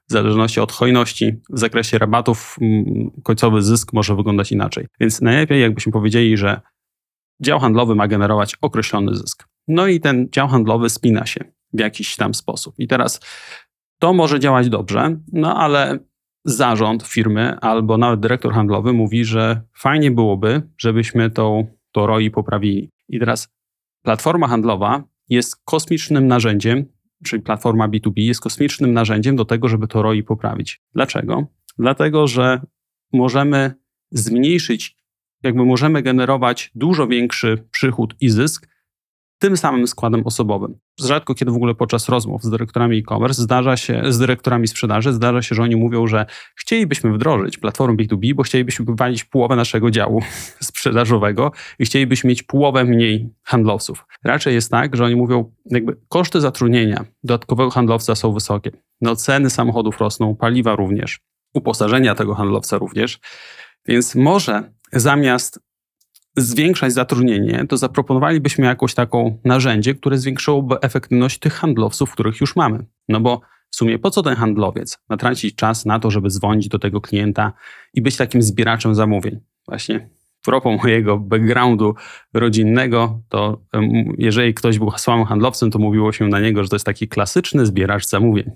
w 0.08 0.12
zależności 0.12 0.60
od 0.60 0.72
hojności 0.72 1.32
w 1.50 1.58
zakresie 1.58 1.98
rabatów 1.98 2.56
mm, 2.60 3.10
końcowy 3.22 3.62
zysk 3.62 3.92
może 3.92 4.16
wyglądać 4.16 4.52
inaczej. 4.52 4.86
Więc 5.00 5.20
najlepiej 5.20 5.60
jakbyśmy 5.60 5.92
powiedzieli, 5.92 6.36
że 6.36 6.60
dział 7.40 7.58
handlowy 7.58 7.94
ma 7.94 8.08
generować 8.08 8.56
określony 8.60 9.14
zysk. 9.14 9.48
No 9.68 9.86
i 9.86 10.00
ten 10.00 10.28
dział 10.32 10.48
handlowy 10.48 10.90
spina 10.90 11.26
się 11.26 11.44
w 11.72 11.80
jakiś 11.80 12.16
tam 12.16 12.34
sposób. 12.34 12.75
I 12.78 12.86
teraz 12.88 13.20
to 13.98 14.12
może 14.12 14.40
działać 14.40 14.68
dobrze, 14.68 15.16
no 15.32 15.56
ale 15.56 15.98
zarząd 16.44 17.02
firmy 17.02 17.58
albo 17.60 17.98
nawet 17.98 18.20
dyrektor 18.20 18.52
handlowy 18.52 18.92
mówi, 18.92 19.25
że 19.25 19.60
fajnie 19.75 20.10
byłoby, 20.10 20.62
żebyśmy 20.78 21.30
tą, 21.30 21.66
to 21.92 22.06
ROI 22.06 22.30
poprawili. 22.30 22.90
I 23.08 23.18
teraz 23.18 23.48
platforma 24.02 24.48
handlowa 24.48 25.04
jest 25.28 25.56
kosmicznym 25.64 26.26
narzędziem, 26.26 26.96
czyli 27.25 27.42
platforma 27.42 27.88
B2B 27.88 28.12
jest 28.16 28.40
kosmicznym 28.40 28.92
narzędziem 28.92 29.37
do 29.37 29.44
tego, 29.44 29.68
żeby 29.68 29.88
to 29.88 30.02
ROI 30.02 30.23
poprawić. 30.23 30.82
Dlaczego? 30.94 31.46
Dlatego, 31.78 32.26
że 32.26 32.61
możemy 33.12 33.75
zmniejszyć, 34.11 34.96
jakby 35.42 35.64
możemy 35.64 36.02
generować 36.02 36.70
dużo 36.75 37.06
większy 37.06 37.68
przychód 37.70 38.14
i 38.20 38.28
zysk 38.28 38.68
tym 39.38 39.57
samym 39.57 39.87
składem 39.87 40.26
osobowym. 40.26 40.78
Rzadko 41.00 41.35
kiedy 41.35 41.50
w 41.50 41.55
ogóle 41.55 41.75
podczas 41.75 42.09
rozmów 42.09 42.45
z 42.45 42.50
dyrektorami 42.50 42.99
e-commerce 42.99 43.43
zdarza 43.43 43.76
się, 43.76 44.02
z 44.09 44.19
dyrektorami 44.19 44.69
sprzedaży, 44.69 45.12
zdarza 45.12 45.43
się, 45.43 45.55
że 45.55 45.62
oni 45.62 45.76
mówią, 45.76 46.07
że 46.07 46.26
chcielibyśmy 46.57 47.12
wdrożyć 47.12 47.59
platformę 47.59 47.97
B2B, 47.97 48.35
bo 48.35 48.43
chcielibyśmy 48.43 48.85
wywalić 48.85 49.25
połowę 49.25 49.57
naszego 49.57 49.90
działu 49.90 50.23
sprzedażowego 50.61 51.52
i 51.78 51.85
chcielibyśmy 51.85 52.28
mieć 52.28 52.43
połowę 52.43 52.85
mniej 52.85 53.31
handlowców. 53.43 54.07
Raczej 54.25 54.55
jest 54.55 54.71
tak, 54.71 54.97
że 54.97 55.05
oni 55.05 55.16
mówią, 55.16 55.52
jakby 55.66 55.97
koszty 56.09 56.40
zatrudnienia 56.40 57.05
dodatkowego 57.25 57.71
handlowca 57.71 58.14
są 58.14 58.33
wysokie. 58.33 58.71
No 59.00 59.16
ceny 59.16 59.50
samochodów 59.50 60.00
rosną, 60.00 60.37
paliwa 60.37 60.76
również, 60.76 61.21
uposażenia 61.55 62.14
tego 62.14 62.35
handlowca 62.35 62.78
również. 62.78 63.21
Więc 63.87 64.14
może 64.14 64.73
zamiast 64.93 65.61
zwiększać 66.37 66.93
zatrudnienie, 66.93 67.64
to 67.69 67.76
zaproponowalibyśmy 67.76 68.66
jakąś 68.66 68.95
taką 68.95 69.38
narzędzie, 69.45 69.95
które 69.95 70.19
zwiększyłoby 70.19 70.81
efektywność 70.81 71.38
tych 71.38 71.55
handlowców, 71.55 72.12
których 72.12 72.40
już 72.40 72.57
mamy. 72.57 72.85
No 73.09 73.21
bo 73.21 73.40
w 73.71 73.76
sumie 73.76 73.99
po 73.99 74.11
co 74.11 74.23
ten 74.23 74.35
handlowiec 74.35 74.99
ma 75.09 75.16
tracić 75.16 75.55
czas 75.55 75.87
na 75.87 75.99
to, 75.99 76.11
żeby 76.11 76.31
dzwonić 76.31 76.69
do 76.69 76.78
tego 76.78 77.00
klienta 77.00 77.52
i 77.95 78.02
być 78.02 78.16
takim 78.16 78.43
zbieraczem 78.43 78.95
zamówień? 78.95 79.40
Właśnie 79.66 80.09
propos 80.45 80.83
mojego 80.83 81.19
backgroundu 81.19 81.95
rodzinnego, 82.35 83.21
to 83.28 83.61
jeżeli 84.19 84.55
ktoś 84.55 84.78
był 84.78 84.90
słabym 84.90 85.25
handlowcem, 85.25 85.71
to 85.71 85.78
mówiło 85.78 86.12
się 86.12 86.28
na 86.28 86.40
niego, 86.40 86.62
że 86.62 86.69
to 86.69 86.76
jest 86.76 86.87
taki 86.87 87.09
klasyczny 87.09 87.66
zbieracz 87.66 88.07
zamówień. 88.07 88.50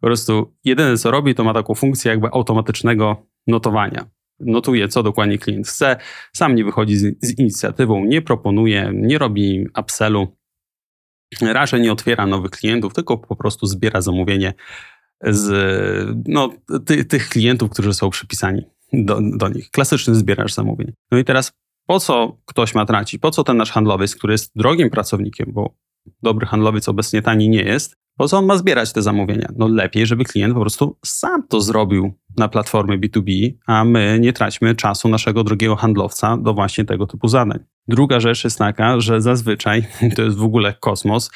Po 0.00 0.06
prostu 0.06 0.54
jedyne 0.64 0.98
co 0.98 1.10
robi, 1.10 1.34
to 1.34 1.44
ma 1.44 1.54
taką 1.54 1.74
funkcję 1.74 2.10
jakby 2.10 2.28
automatycznego 2.32 3.26
notowania 3.46 4.06
notuje, 4.46 4.88
co 4.88 5.02
dokładnie 5.02 5.38
klient 5.38 5.68
chce, 5.68 5.96
sam 6.32 6.54
nie 6.54 6.64
wychodzi 6.64 6.96
z, 6.96 7.26
z 7.26 7.38
inicjatywą, 7.38 8.04
nie 8.04 8.22
proponuje, 8.22 8.90
nie 8.94 9.18
robi 9.18 9.66
upsellu, 9.80 10.36
raczej 11.40 11.80
nie 11.80 11.92
otwiera 11.92 12.26
nowych 12.26 12.50
klientów, 12.50 12.94
tylko 12.94 13.18
po 13.18 13.36
prostu 13.36 13.66
zbiera 13.66 14.00
zamówienie 14.00 14.54
z 15.22 15.48
no, 16.28 16.50
ty, 16.86 17.04
tych 17.04 17.28
klientów, 17.28 17.70
którzy 17.70 17.94
są 17.94 18.10
przypisani 18.10 18.62
do, 18.92 19.18
do 19.36 19.48
nich. 19.48 19.70
Klasyczny 19.70 20.14
zbieracz 20.14 20.54
zamówień. 20.54 20.92
No 21.10 21.18
i 21.18 21.24
teraz 21.24 21.52
po 21.86 22.00
co 22.00 22.36
ktoś 22.44 22.74
ma 22.74 22.86
tracić? 22.86 23.20
Po 23.20 23.30
co 23.30 23.44
ten 23.44 23.56
nasz 23.56 23.70
handlowiec, 23.70 24.16
który 24.16 24.34
jest 24.34 24.52
drogim 24.56 24.90
pracownikiem, 24.90 25.52
bo 25.52 25.74
dobry 26.22 26.46
handlowiec 26.46 26.88
obecnie 26.88 27.22
tani 27.22 27.48
nie 27.48 27.62
jest, 27.62 27.96
Po 28.16 28.28
co 28.28 28.38
on 28.38 28.46
ma 28.46 28.56
zbierać 28.56 28.92
te 28.92 29.02
zamówienia? 29.02 29.48
No 29.56 29.68
lepiej, 29.68 30.06
żeby 30.06 30.24
klient 30.24 30.54
po 30.54 30.60
prostu 30.60 30.98
sam 31.04 31.46
to 31.48 31.60
zrobił 31.60 32.12
na 32.36 32.48
platformie 32.48 32.98
B2B, 32.98 33.50
a 33.66 33.84
my 33.84 34.18
nie 34.20 34.32
traćmy 34.32 34.74
czasu 34.74 35.08
naszego 35.08 35.44
drugiego 35.44 35.76
handlowca 35.76 36.36
do 36.36 36.54
właśnie 36.54 36.84
tego 36.84 37.06
typu 37.06 37.28
zadań. 37.28 37.58
Druga 37.88 38.20
rzecz 38.20 38.44
jest 38.44 38.58
taka, 38.58 39.00
że 39.00 39.20
zazwyczaj, 39.20 39.86
to 40.16 40.22
jest 40.22 40.36
w 40.36 40.42
ogóle 40.42 40.74
kosmos, 40.80 41.30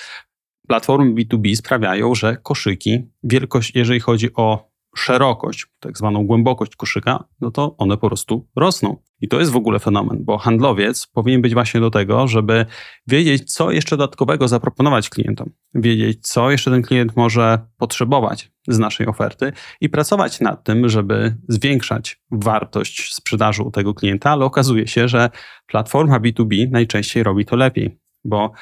platformy 0.69 1.15
B2B 1.15 1.57
sprawiają, 1.57 2.15
że 2.15 2.37
koszyki, 2.37 2.99
wielkość, 3.23 3.73
jeżeli 3.75 4.01
chodzi 4.01 4.35
o 4.35 4.71
szerokość, 4.97 5.67
tak 5.81 5.99
zwaną 5.99 6.27
głębokość 6.27 6.77
koszyka, 6.77 7.25
no 7.41 7.51
to 7.51 7.77
one 7.77 7.97
po 7.97 8.07
prostu 8.07 8.49
rosną. 8.57 8.97
I 9.21 9.29
to 9.29 9.41
jest 9.41 9.53
w 9.53 9.57
ogóle 9.57 9.79
fenomen, 9.79 10.25
bo 10.25 10.39
handlowiec 10.39 11.07
powinien 11.07 11.43
być 11.43 11.55
właśnie 11.55 11.81
do 11.81 11.91
tego, 11.91 12.29
żeby 12.29 12.67
wiedzieć, 13.07 13.53
co 13.53 13.71
jeszcze 13.71 13.97
dodatkowego 13.97 14.49
zaproponować 14.49 15.09
klientom, 15.09 15.51
wiedzieć, 15.75 16.29
co 16.29 16.51
jeszcze 16.51 16.71
ten 16.71 16.83
klient 16.83 17.17
może 17.17 17.59
potrzebować 17.77 18.51
z 18.69 18.79
naszej 18.79 19.07
oferty 19.07 19.53
i 19.81 19.89
pracować 19.89 20.41
nad 20.41 20.65
tym, 20.65 20.89
żeby 20.89 21.37
zwiększać 21.49 22.21
wartość 22.31 23.15
sprzedaży 23.15 23.63
u 23.63 23.71
tego 23.71 23.95
klienta, 23.95 24.31
ale 24.31 24.45
okazuje 24.45 24.87
się, 24.87 25.09
że 25.09 25.31
platforma 25.67 26.21
B2B 26.21 26.71
najczęściej 26.71 27.23
robi 27.23 27.45
to 27.45 27.57
lepiej, 27.57 27.99
bo 28.25 28.53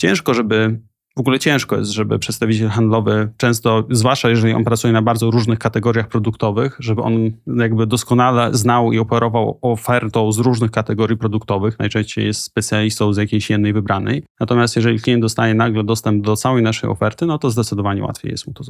ciężko, 0.00 0.34
żeby 0.34 0.80
w 1.16 1.20
ogóle 1.20 1.38
ciężko 1.38 1.76
jest, 1.76 1.90
żeby 1.90 2.18
przedstawiciel 2.18 2.68
handlowy, 2.68 3.28
często, 3.36 3.84
zwłaszcza 3.90 4.28
jeżeli 4.28 4.52
on 4.52 4.64
pracuje 4.64 4.92
na 4.92 5.02
bardzo 5.02 5.30
różnych 5.30 5.58
kategoriach 5.58 6.08
produktowych, 6.08 6.76
żeby 6.78 7.02
on 7.02 7.30
jakby 7.46 7.86
doskonale 7.86 8.54
znał 8.54 8.92
i 8.92 8.98
operował 8.98 9.58
ofertą 9.62 10.32
z 10.32 10.38
różnych 10.38 10.70
kategorii 10.70 11.16
produktowych. 11.16 11.78
Najczęściej 11.78 12.26
jest 12.26 12.42
specjalistą 12.42 13.12
z 13.12 13.16
jakiejś 13.16 13.50
jednej 13.50 13.72
wybranej. 13.72 14.22
Natomiast 14.40 14.76
jeżeli 14.76 15.00
klient 15.00 15.22
dostaje 15.22 15.54
nagle 15.54 15.84
dostęp 15.84 16.24
do 16.24 16.36
całej 16.36 16.62
naszej 16.62 16.90
oferty, 16.90 17.26
no 17.26 17.38
to 17.38 17.50
zdecydowanie 17.50 18.02
łatwiej 18.02 18.30
jest 18.30 18.46
mu 18.46 18.52
to 18.52 18.64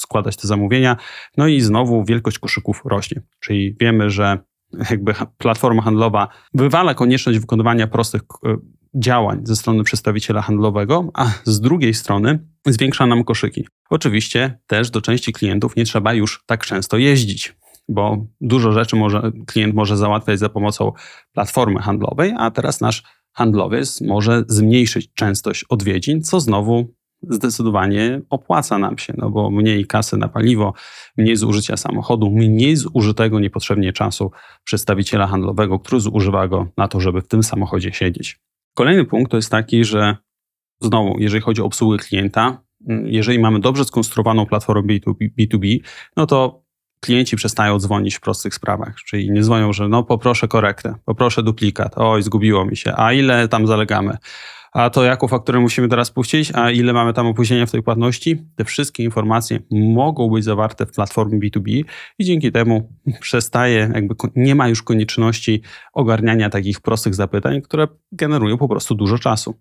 składać 0.00 0.36
te 0.36 0.48
zamówienia. 0.48 0.96
No 1.36 1.46
i 1.46 1.60
znowu 1.60 2.04
wielkość 2.04 2.38
koszyków 2.38 2.82
rośnie. 2.84 3.22
Czyli 3.40 3.76
wiemy, 3.80 4.10
że 4.10 4.38
jakby 4.90 5.14
platforma 5.38 5.82
handlowa 5.82 6.28
wywala 6.54 6.94
konieczność 6.94 7.38
wykonywania 7.38 7.86
prostych 7.86 8.22
działań 8.94 9.40
ze 9.44 9.56
strony 9.56 9.84
przedstawiciela 9.84 10.42
handlowego, 10.42 11.10
a 11.14 11.30
z 11.44 11.60
drugiej 11.60 11.94
strony 11.94 12.46
zwiększa 12.66 13.06
nam 13.06 13.24
koszyki. 13.24 13.66
Oczywiście 13.90 14.58
też 14.66 14.90
do 14.90 15.00
części 15.00 15.32
klientów 15.32 15.76
nie 15.76 15.84
trzeba 15.84 16.14
już 16.14 16.44
tak 16.46 16.66
często 16.66 16.98
jeździć, 16.98 17.56
bo 17.88 18.26
dużo 18.40 18.72
rzeczy 18.72 18.96
może, 18.96 19.32
klient 19.46 19.74
może 19.74 19.96
załatwiać 19.96 20.38
za 20.38 20.48
pomocą 20.48 20.92
platformy 21.32 21.80
handlowej, 21.80 22.34
a 22.38 22.50
teraz 22.50 22.80
nasz 22.80 23.02
handlowiec 23.32 24.00
może 24.00 24.44
zmniejszyć 24.48 25.12
częstość 25.14 25.64
odwiedzin, 25.64 26.22
co 26.22 26.40
znowu 26.40 26.94
zdecydowanie 27.30 28.20
opłaca 28.30 28.78
nam 28.78 28.98
się, 28.98 29.14
no 29.16 29.30
bo 29.30 29.50
mniej 29.50 29.86
kasy 29.86 30.16
na 30.16 30.28
paliwo, 30.28 30.74
mniej 31.16 31.36
zużycia 31.36 31.76
samochodu, 31.76 32.30
mniej 32.30 32.76
zużytego 32.76 33.40
niepotrzebnie 33.40 33.92
czasu 33.92 34.30
przedstawiciela 34.64 35.26
handlowego, 35.26 35.78
który 35.78 36.00
zużywa 36.00 36.48
go 36.48 36.66
na 36.76 36.88
to, 36.88 37.00
żeby 37.00 37.20
w 37.20 37.28
tym 37.28 37.42
samochodzie 37.42 37.92
siedzieć. 37.92 38.40
Kolejny 38.74 39.04
punkt 39.04 39.30
to 39.30 39.36
jest 39.36 39.50
taki, 39.50 39.84
że 39.84 40.16
znowu, 40.80 41.16
jeżeli 41.18 41.42
chodzi 41.42 41.62
o 41.62 41.64
obsługę 41.64 41.98
klienta, 41.98 42.62
mm, 42.88 43.06
jeżeli 43.06 43.38
mamy 43.38 43.60
dobrze 43.60 43.84
skonstruowaną 43.84 44.46
platformę 44.46 44.82
B2B, 44.82 45.30
B2B 45.38 45.78
no 46.16 46.26
to 46.26 46.62
klienci 47.00 47.36
przestają 47.36 47.78
dzwonić 47.78 48.14
w 48.14 48.20
prostych 48.20 48.54
sprawach, 48.54 48.94
czyli 49.06 49.30
nie 49.30 49.42
dzwonią, 49.42 49.72
że 49.72 49.88
no 49.88 50.02
poproszę 50.02 50.48
korektę, 50.48 50.94
poproszę 51.04 51.42
duplikat, 51.42 51.92
oj 51.96 52.22
zgubiło 52.22 52.64
mi 52.64 52.76
się, 52.76 52.92
a 52.96 53.12
ile 53.12 53.48
tam 53.48 53.66
zalegamy, 53.66 54.16
a 54.72 54.90
to 54.90 55.04
jaką 55.04 55.28
fakturę 55.28 55.60
musimy 55.60 55.88
teraz 55.88 56.10
puścić, 56.10 56.52
a 56.54 56.70
ile 56.70 56.92
mamy 56.92 57.12
tam 57.12 57.26
opóźnienia 57.26 57.66
w 57.66 57.70
tej 57.70 57.82
płatności. 57.82 58.44
Te 58.56 58.64
wszystkie 58.64 59.04
informacje 59.04 59.60
mogą 59.70 60.30
być 60.30 60.44
zawarte 60.44 60.86
w 60.86 60.92
platformie 60.92 61.38
B2B 61.38 61.84
i 62.18 62.24
dzięki 62.24 62.52
temu 62.52 62.92
przestaje, 63.20 63.90
jakby 63.94 64.14
nie 64.36 64.54
ma 64.54 64.68
już 64.68 64.82
konieczności 64.82 65.62
ogarniania 65.92 66.50
takich 66.50 66.80
prostych 66.80 67.14
zapytań, 67.14 67.62
które 67.62 67.88
generują 68.12 68.58
po 68.58 68.68
prostu 68.68 68.94
dużo 68.94 69.18
czasu. 69.18 69.54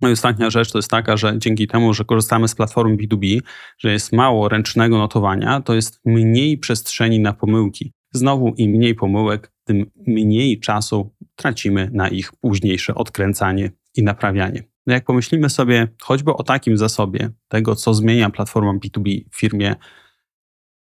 No 0.00 0.08
i 0.08 0.12
ostatnia 0.12 0.50
rzecz 0.50 0.72
to 0.72 0.78
jest 0.78 0.90
taka, 0.90 1.16
że 1.16 1.38
dzięki 1.38 1.66
temu, 1.66 1.94
że 1.94 2.04
korzystamy 2.04 2.48
z 2.48 2.54
platformy 2.54 2.96
B2B, 2.96 3.40
że 3.78 3.92
jest 3.92 4.12
mało 4.12 4.48
ręcznego 4.48 4.98
notowania, 4.98 5.60
to 5.60 5.74
jest 5.74 6.00
mniej 6.04 6.58
przestrzeni 6.58 7.20
na 7.20 7.32
pomyłki. 7.32 7.92
Znowu 8.12 8.54
im 8.56 8.70
mniej 8.70 8.94
pomyłek, 8.94 9.52
tym 9.64 9.90
mniej 10.06 10.60
czasu 10.60 11.14
tracimy 11.36 11.90
na 11.92 12.08
ich 12.08 12.32
późniejsze 12.40 12.94
odkręcanie 12.94 13.70
i 13.98 14.02
naprawianie. 14.02 14.62
No 14.86 14.94
jak 14.94 15.04
pomyślimy 15.04 15.50
sobie 15.50 15.88
choćby 16.02 16.32
o 16.32 16.42
takim 16.42 16.76
zasobie 16.76 17.30
tego, 17.48 17.74
co 17.74 17.94
zmienia 17.94 18.30
platforma 18.30 18.72
B2B 18.72 19.24
w 19.30 19.38
firmie, 19.38 19.76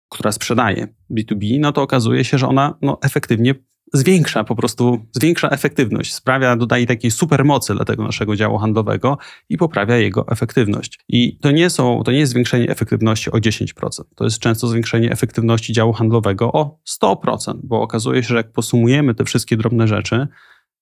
która 0.08 0.32
sprzedaje 0.32 0.94
B2B, 1.10 1.60
no 1.60 1.72
to 1.72 1.82
okazuje 1.82 2.24
się, 2.24 2.38
że 2.38 2.48
ona 2.48 2.78
no, 2.82 2.98
efektywnie 3.02 3.54
zwiększa 3.92 4.44
po 4.44 4.56
prostu, 4.56 5.06
zwiększa 5.12 5.48
efektywność, 5.48 6.14
sprawia, 6.14 6.56
dodaje 6.56 6.86
takiej 6.86 7.10
supermocy 7.10 7.74
dla 7.74 7.84
tego 7.84 8.02
naszego 8.02 8.36
działu 8.36 8.58
handlowego 8.58 9.18
i 9.48 9.56
poprawia 9.56 9.96
jego 9.96 10.28
efektywność. 10.28 10.98
I 11.08 11.38
to 11.38 11.50
nie, 11.50 11.70
są, 11.70 12.02
to 12.04 12.12
nie 12.12 12.18
jest 12.18 12.32
zwiększenie 12.32 12.68
efektywności 12.68 13.30
o 13.30 13.36
10%, 13.36 13.88
to 14.14 14.24
jest 14.24 14.38
często 14.38 14.66
zwiększenie 14.66 15.10
efektywności 15.10 15.72
działu 15.72 15.92
handlowego 15.92 16.52
o 16.52 16.78
100%, 17.02 17.54
bo 17.62 17.82
okazuje 17.82 18.22
się, 18.22 18.28
że 18.28 18.36
jak 18.36 18.52
posumujemy 18.52 19.14
te 19.14 19.24
wszystkie 19.24 19.56
drobne 19.56 19.88
rzeczy, 19.88 20.28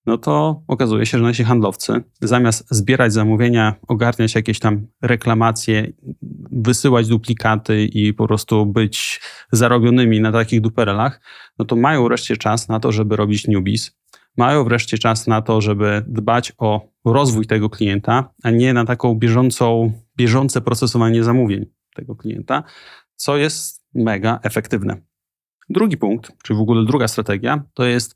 no 0.06 0.18
to 0.18 0.62
okazuje 0.68 1.06
się, 1.06 1.18
że 1.18 1.24
nasi 1.24 1.44
handlowcy 1.44 2.02
zamiast 2.20 2.66
zbierać 2.70 3.12
zamówienia, 3.12 3.74
ogarniać 3.88 4.34
jakieś 4.34 4.58
tam 4.58 4.86
reklamacje, 5.02 5.92
wysyłać 6.52 7.08
duplikaty 7.08 7.84
i 7.84 8.14
po 8.14 8.26
prostu 8.26 8.66
być 8.66 9.20
zarobionymi 9.52 10.20
na 10.20 10.32
takich 10.32 10.60
duperelach, 10.60 11.20
no 11.58 11.64
to 11.64 11.76
mają 11.76 12.04
wreszcie 12.04 12.36
czas 12.36 12.68
na 12.68 12.80
to, 12.80 12.92
żeby 12.92 13.16
robić 13.16 13.48
newbies, 13.48 13.98
mają 14.36 14.64
wreszcie 14.64 14.98
czas 14.98 15.26
na 15.26 15.42
to, 15.42 15.60
żeby 15.60 16.04
dbać 16.08 16.52
o 16.58 16.88
rozwój 17.04 17.46
tego 17.46 17.70
klienta, 17.70 18.30
a 18.42 18.50
nie 18.50 18.72
na 18.72 18.84
taką 18.84 19.14
bieżącą, 19.14 19.92
bieżące 20.16 20.60
procesowanie 20.60 21.24
zamówień 21.24 21.66
tego 21.94 22.16
klienta, 22.16 22.62
co 23.16 23.36
jest 23.36 23.84
mega 23.94 24.40
efektywne. 24.42 24.96
Drugi 25.70 25.96
punkt, 25.96 26.32
czy 26.42 26.54
w 26.54 26.60
ogóle 26.60 26.84
druga 26.84 27.08
strategia, 27.08 27.64
to 27.74 27.84
jest 27.84 28.14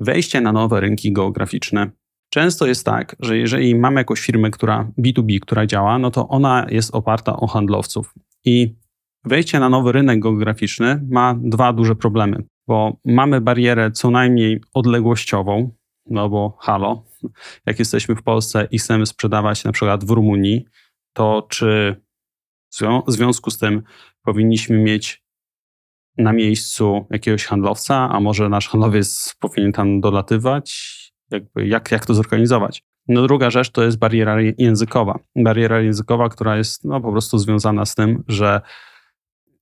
wejście 0.00 0.40
na 0.40 0.52
nowe 0.52 0.80
rynki 0.80 1.12
geograficzne. 1.12 1.90
Często 2.32 2.66
jest 2.66 2.86
tak, 2.86 3.16
że 3.20 3.38
jeżeli 3.38 3.74
mamy 3.74 4.00
jakąś 4.00 4.20
firmę, 4.20 4.50
która 4.50 4.90
B2B, 4.98 5.40
która 5.40 5.66
działa, 5.66 5.98
no 5.98 6.10
to 6.10 6.28
ona 6.28 6.66
jest 6.70 6.94
oparta 6.94 7.36
o 7.36 7.46
handlowców. 7.46 8.14
I 8.44 8.74
wejście 9.24 9.60
na 9.60 9.68
nowy 9.68 9.92
rynek 9.92 10.20
geograficzny 10.20 11.06
ma 11.10 11.34
dwa 11.42 11.72
duże 11.72 11.94
problemy, 11.94 12.42
bo 12.68 12.96
mamy 13.04 13.40
barierę 13.40 13.90
co 13.90 14.10
najmniej 14.10 14.60
odległościową, 14.74 15.70
no 16.06 16.28
bo 16.28 16.56
halo, 16.60 17.04
jak 17.66 17.78
jesteśmy 17.78 18.16
w 18.16 18.22
Polsce 18.22 18.68
i 18.70 18.78
chcemy 18.78 19.06
sprzedawać 19.06 19.64
na 19.64 19.72
przykład 19.72 20.04
w 20.04 20.10
Rumunii, 20.10 20.64
to 21.12 21.46
czy 21.50 22.00
w 23.06 23.12
związku 23.12 23.50
z 23.50 23.58
tym 23.58 23.82
powinniśmy 24.22 24.78
mieć 24.78 25.24
na 26.18 26.32
miejscu 26.32 27.06
jakiegoś 27.10 27.44
handlowca, 27.44 28.08
a 28.12 28.20
może 28.20 28.48
nasz 28.48 28.68
handlowiec 28.68 29.34
powinien 29.40 29.72
tam 29.72 30.00
dolatywać? 30.00 30.96
Jakby 31.30 31.66
jak, 31.66 31.90
jak 31.90 32.06
to 32.06 32.14
zorganizować? 32.14 32.82
No 33.08 33.22
druga 33.22 33.50
rzecz 33.50 33.70
to 33.70 33.82
jest 33.82 33.98
bariera 33.98 34.36
językowa. 34.58 35.18
Bariera 35.36 35.80
językowa, 35.80 36.28
która 36.28 36.56
jest 36.56 36.84
no, 36.84 37.00
po 37.00 37.12
prostu 37.12 37.38
związana 37.38 37.84
z 37.84 37.94
tym, 37.94 38.24
że 38.28 38.60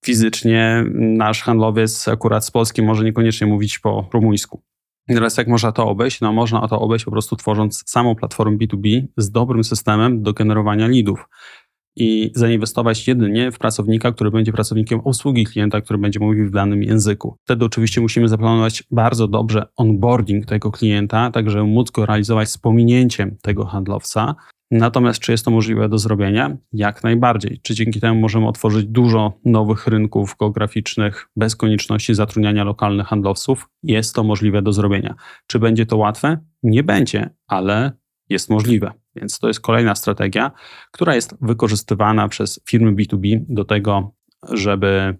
fizycznie 0.04 0.84
nasz 0.94 1.42
handlowiec 1.42 2.08
akurat 2.08 2.44
z 2.44 2.50
Polski 2.50 2.82
może 2.82 3.04
niekoniecznie 3.04 3.46
mówić 3.46 3.78
po 3.78 4.08
rumuńsku. 4.12 4.62
teraz 5.08 5.36
jak 5.36 5.48
można 5.48 5.72
to 5.72 5.86
obejść? 5.86 6.20
No 6.20 6.32
można 6.32 6.68
to 6.68 6.80
obejść 6.80 7.04
po 7.04 7.10
prostu 7.10 7.36
tworząc 7.36 7.90
samą 7.90 8.14
platformę 8.14 8.56
B2B 8.56 9.06
z 9.16 9.30
dobrym 9.30 9.64
systemem 9.64 10.22
do 10.22 10.32
generowania 10.32 10.88
leadów 10.88 11.28
i 11.96 12.30
zainwestować 12.34 13.08
jedynie 13.08 13.52
w 13.52 13.58
pracownika, 13.58 14.12
który 14.12 14.30
będzie 14.30 14.52
pracownikiem 14.52 15.00
obsługi 15.00 15.44
klienta, 15.44 15.80
który 15.80 15.98
będzie 15.98 16.20
mówił 16.20 16.48
w 16.48 16.50
danym 16.50 16.82
języku. 16.82 17.36
Wtedy 17.44 17.64
oczywiście 17.64 18.00
musimy 18.00 18.28
zaplanować 18.28 18.82
bardzo 18.90 19.28
dobrze 19.28 19.66
onboarding 19.76 20.46
tego 20.46 20.70
klienta, 20.70 21.30
tak 21.30 21.50
żeby 21.50 21.64
móc 21.64 21.90
go 21.90 22.06
realizować 22.06 22.50
z 22.50 22.58
pominięciem 22.58 23.36
tego 23.42 23.64
handlowca. 23.64 24.34
Natomiast 24.70 25.20
czy 25.20 25.32
jest 25.32 25.44
to 25.44 25.50
możliwe 25.50 25.88
do 25.88 25.98
zrobienia? 25.98 26.56
Jak 26.72 27.04
najbardziej. 27.04 27.60
Czy 27.62 27.74
dzięki 27.74 28.00
temu 28.00 28.20
możemy 28.20 28.48
otworzyć 28.48 28.86
dużo 28.86 29.32
nowych 29.44 29.86
rynków 29.86 30.36
geograficznych 30.40 31.28
bez 31.36 31.56
konieczności 31.56 32.14
zatrudniania 32.14 32.64
lokalnych 32.64 33.06
handlowców? 33.06 33.68
Jest 33.82 34.14
to 34.14 34.24
możliwe 34.24 34.62
do 34.62 34.72
zrobienia. 34.72 35.14
Czy 35.46 35.58
będzie 35.58 35.86
to 35.86 35.96
łatwe? 35.96 36.38
Nie 36.62 36.82
będzie, 36.82 37.30
ale 37.46 37.92
jest 38.28 38.50
możliwe. 38.50 38.92
Więc 39.16 39.38
to 39.38 39.48
jest 39.48 39.60
kolejna 39.60 39.94
strategia, 39.94 40.50
która 40.92 41.14
jest 41.14 41.34
wykorzystywana 41.40 42.28
przez 42.28 42.60
firmy 42.68 42.92
B2B 42.92 43.44
do 43.48 43.64
tego, 43.64 44.14
żeby 44.52 45.18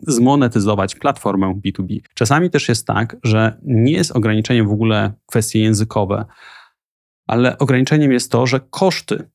zmonetyzować 0.00 0.94
platformę 0.94 1.60
B2B. 1.66 2.00
Czasami 2.14 2.50
też 2.50 2.68
jest 2.68 2.86
tak, 2.86 3.16
że 3.22 3.58
nie 3.62 3.92
jest 3.92 4.12
ograniczeniem 4.12 4.68
w 4.68 4.72
ogóle 4.72 5.12
kwestie 5.26 5.60
językowe, 5.60 6.24
ale 7.26 7.58
ograniczeniem 7.58 8.12
jest 8.12 8.32
to, 8.32 8.46
że 8.46 8.60
koszty 8.70 9.30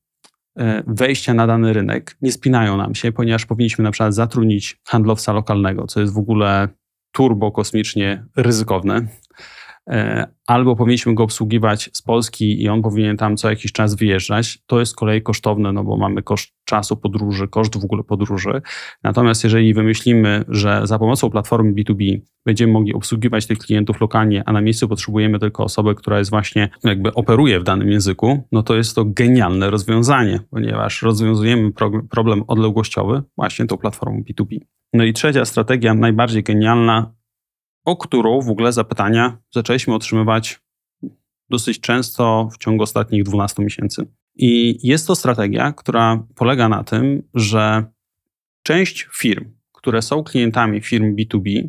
e, 0.58 0.82
wejścia 0.86 1.34
na 1.34 1.46
dany 1.46 1.72
rynek 1.72 2.16
nie 2.22 2.32
spinają 2.32 2.76
nam 2.76 2.94
się, 2.94 3.12
ponieważ 3.12 3.46
powinniśmy 3.46 3.84
na 3.84 3.90
przykład 3.90 4.14
zatrudnić 4.14 4.80
handlowca 4.84 5.32
lokalnego, 5.32 5.86
co 5.86 6.00
jest 6.00 6.14
w 6.14 6.18
ogóle 6.18 6.68
turbo 7.12 7.52
kosmicznie 7.52 8.26
ryzykowne. 8.36 9.08
E, 9.90 10.26
albo 10.46 10.76
powinniśmy 10.76 11.14
go 11.14 11.22
obsługiwać 11.22 11.90
z 11.92 12.02
Polski 12.02 12.62
i 12.62 12.68
on 12.68 12.82
powinien 12.82 13.16
tam 13.16 13.36
co 13.36 13.50
jakiś 13.50 13.72
czas 13.72 13.94
wyjeżdżać. 13.94 14.58
To 14.66 14.80
jest 14.80 14.92
z 14.92 14.94
kolei 14.94 15.22
kosztowne, 15.22 15.72
no 15.72 15.84
bo 15.84 15.96
mamy 15.96 16.22
koszt 16.22 16.52
czasu 16.64 16.96
podróży, 16.96 17.48
koszt 17.48 17.80
w 17.80 17.84
ogóle 17.84 18.04
podróży. 18.04 18.62
Natomiast 19.02 19.44
jeżeli 19.44 19.74
wymyślimy, 19.74 20.44
że 20.48 20.80
za 20.84 20.98
pomocą 20.98 21.30
platformy 21.30 21.72
B2B 21.72 22.20
będziemy 22.46 22.72
mogli 22.72 22.94
obsługiwać 22.94 23.46
tych 23.46 23.58
klientów 23.58 24.00
lokalnie, 24.00 24.42
a 24.46 24.52
na 24.52 24.60
miejscu 24.60 24.88
potrzebujemy 24.88 25.38
tylko 25.38 25.64
osobę, 25.64 25.94
która 25.94 26.18
jest 26.18 26.30
właśnie 26.30 26.68
jakby 26.84 27.14
operuje 27.14 27.60
w 27.60 27.64
danym 27.64 27.90
języku, 27.90 28.48
no 28.52 28.62
to 28.62 28.76
jest 28.76 28.94
to 28.94 29.04
genialne 29.04 29.70
rozwiązanie, 29.70 30.40
ponieważ 30.50 31.02
rozwiązujemy 31.02 31.72
problem 32.10 32.44
odległościowy 32.46 33.22
właśnie 33.36 33.66
tą 33.66 33.76
platformą 33.76 34.22
B2B. 34.30 34.58
No 34.92 35.04
i 35.04 35.12
trzecia 35.12 35.44
strategia, 35.44 35.94
najbardziej 35.94 36.42
genialna, 36.42 37.14
o 37.84 37.96
którą 37.96 38.40
w 38.40 38.50
ogóle 38.50 38.72
zapytania 38.72 39.38
zaczęliśmy 39.50 39.94
otrzymywać 39.94 40.60
dosyć 41.50 41.80
często 41.80 42.48
w 42.52 42.58
ciągu 42.58 42.82
ostatnich 42.82 43.24
12 43.24 43.62
miesięcy. 43.62 44.06
I 44.36 44.78
jest 44.88 45.06
to 45.06 45.16
strategia, 45.16 45.72
która 45.72 46.26
polega 46.34 46.68
na 46.68 46.84
tym, 46.84 47.22
że 47.34 47.84
część 48.62 49.08
firm, 49.12 49.44
które 49.72 50.02
są 50.02 50.24
klientami 50.24 50.80
firm 50.80 51.16
B2B, 51.16 51.68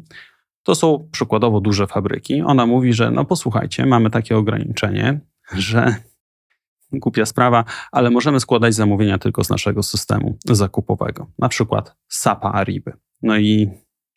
to 0.63 0.75
są 0.75 1.09
przykładowo 1.11 1.61
duże 1.61 1.87
fabryki. 1.87 2.41
Ona 2.41 2.65
mówi, 2.65 2.93
że 2.93 3.11
no 3.11 3.25
posłuchajcie, 3.25 3.85
mamy 3.85 4.09
takie 4.09 4.37
ograniczenie, 4.37 5.19
że 5.53 5.95
głupia 6.91 7.25
sprawa, 7.25 7.65
ale 7.91 8.09
możemy 8.09 8.39
składać 8.39 8.73
zamówienia 8.73 9.17
tylko 9.17 9.43
z 9.43 9.49
naszego 9.49 9.83
systemu 9.83 10.37
zakupowego, 10.45 11.31
na 11.39 11.49
przykład 11.49 11.95
SAPA 12.07 12.51
Ariby. 12.51 12.93
No 13.21 13.37
i 13.37 13.69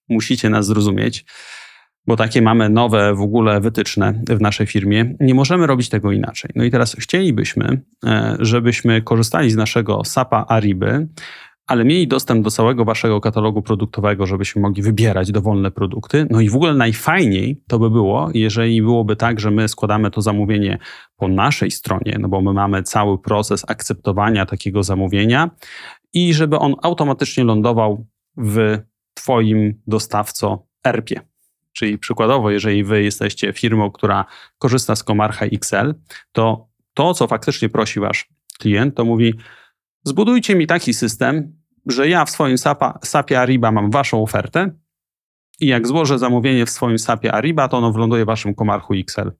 musicie 0.08 0.50
nas 0.50 0.66
zrozumieć, 0.66 1.24
bo 2.08 2.16
takie 2.16 2.42
mamy 2.42 2.68
nowe 2.68 3.14
w 3.14 3.20
ogóle 3.20 3.60
wytyczne 3.60 4.22
w 4.28 4.40
naszej 4.40 4.66
firmie. 4.66 5.14
Nie 5.20 5.34
możemy 5.34 5.66
robić 5.66 5.88
tego 5.88 6.12
inaczej. 6.12 6.50
No 6.54 6.64
i 6.64 6.70
teraz 6.70 6.96
chcielibyśmy, 6.98 7.80
e, 8.06 8.36
żebyśmy 8.40 9.02
korzystali 9.02 9.50
z 9.50 9.56
naszego 9.56 10.04
SAPA 10.04 10.44
Ariby, 10.48 11.08
ale 11.66 11.84
mieli 11.84 12.08
dostęp 12.08 12.44
do 12.44 12.50
całego 12.50 12.84
waszego 12.84 13.20
katalogu 13.20 13.62
produktowego, 13.62 14.26
żebyśmy 14.26 14.62
mogli 14.62 14.82
wybierać 14.82 15.32
dowolne 15.32 15.70
produkty. 15.70 16.26
No 16.30 16.40
i 16.40 16.48
w 16.48 16.56
ogóle 16.56 16.74
najfajniej 16.74 17.62
to 17.66 17.78
by 17.78 17.90
było, 17.90 18.30
jeżeli 18.34 18.82
byłoby 18.82 19.16
tak, 19.16 19.40
że 19.40 19.50
my 19.50 19.68
składamy 19.68 20.10
to 20.10 20.22
zamówienie 20.22 20.78
po 21.16 21.28
naszej 21.28 21.70
stronie, 21.70 22.16
no 22.20 22.28
bo 22.28 22.40
my 22.40 22.52
mamy 22.52 22.82
cały 22.82 23.18
proces 23.18 23.64
akceptowania 23.68 24.46
takiego 24.46 24.82
zamówienia 24.82 25.50
i 26.12 26.34
żeby 26.34 26.58
on 26.58 26.74
automatycznie 26.82 27.44
lądował 27.44 28.06
w 28.36 28.78
twoim 29.14 29.82
dostawco 29.86 30.66
ERP-ie. 30.84 31.37
Czyli 31.72 31.98
przykładowo, 31.98 32.50
jeżeli 32.50 32.84
wy 32.84 33.02
jesteście 33.02 33.52
firmą, 33.52 33.90
która 33.90 34.24
korzysta 34.58 34.96
z 34.96 35.02
Komarcha 35.02 35.46
XL, 35.46 35.94
to 36.32 36.68
to, 36.94 37.14
co 37.14 37.26
faktycznie 37.26 37.68
prosi 37.68 38.00
wasz 38.00 38.28
klient, 38.58 38.94
to 38.94 39.04
mówi 39.04 39.34
zbudujcie 40.04 40.54
mi 40.54 40.66
taki 40.66 40.94
system, 40.94 41.56
że 41.86 42.08
ja 42.08 42.24
w 42.24 42.30
swoim 42.30 42.58
SAPie 42.58 42.92
SAPie 43.02 43.40
Ariba 43.40 43.72
mam 43.72 43.90
waszą 43.90 44.22
ofertę 44.22 44.70
i 45.60 45.66
jak 45.66 45.86
złożę 45.86 46.18
zamówienie 46.18 46.66
w 46.66 46.70
swoim 46.70 46.98
SAPie 46.98 47.32
Ariba, 47.32 47.68
to 47.68 47.78
ono 47.78 47.92
wląduje 47.92 48.24
w 48.24 48.26
waszym 48.26 48.54
Komarchu 48.54 48.94
XL. 48.94 49.32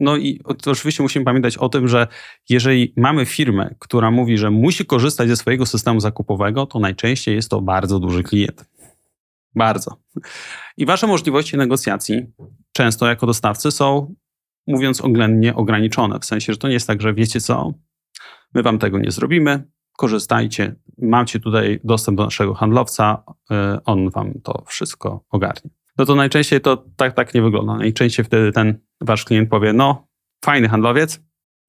No 0.00 0.16
i 0.16 0.40
oczywiście 0.44 1.02
musimy 1.02 1.24
pamiętać 1.24 1.56
o 1.56 1.68
tym, 1.68 1.88
że 1.88 2.06
jeżeli 2.48 2.92
mamy 2.96 3.26
firmę, 3.26 3.74
która 3.78 4.10
mówi, 4.10 4.38
że 4.38 4.50
musi 4.50 4.86
korzystać 4.86 5.28
ze 5.28 5.36
swojego 5.36 5.66
systemu 5.66 6.00
zakupowego, 6.00 6.66
to 6.66 6.78
najczęściej 6.78 7.34
jest 7.34 7.50
to 7.50 7.60
bardzo 7.60 7.98
duży 7.98 8.22
klient. 8.22 8.64
Bardzo. 9.54 9.96
I 10.76 10.86
wasze 10.86 11.06
możliwości 11.06 11.56
negocjacji 11.56 12.26
często 12.72 13.06
jako 13.06 13.26
dostawcy 13.26 13.70
są, 13.70 14.14
mówiąc 14.66 15.00
oględnie, 15.00 15.54
ograniczone. 15.54 16.18
W 16.20 16.24
sensie, 16.24 16.52
że 16.52 16.58
to 16.58 16.68
nie 16.68 16.74
jest 16.74 16.86
tak, 16.86 17.02
że 17.02 17.14
wiecie 17.14 17.40
co, 17.40 17.74
my 18.54 18.62
wam 18.62 18.78
tego 18.78 18.98
nie 18.98 19.10
zrobimy, 19.10 19.64
korzystajcie, 19.98 20.74
macie 20.98 21.40
tutaj 21.40 21.80
dostęp 21.84 22.18
do 22.18 22.24
naszego 22.24 22.54
handlowca, 22.54 23.24
y, 23.50 23.54
on 23.84 24.10
wam 24.10 24.32
to 24.42 24.64
wszystko 24.66 25.24
ogarnie. 25.30 25.70
No 25.98 26.04
to 26.04 26.14
najczęściej 26.14 26.60
to 26.60 26.84
tak, 26.96 27.14
tak 27.14 27.34
nie 27.34 27.42
wygląda. 27.42 27.76
Najczęściej 27.76 28.24
wtedy 28.24 28.52
ten 28.52 28.78
wasz 29.00 29.24
klient 29.24 29.50
powie, 29.50 29.72
no 29.72 30.08
fajny 30.44 30.68
handlowiec, 30.68 31.20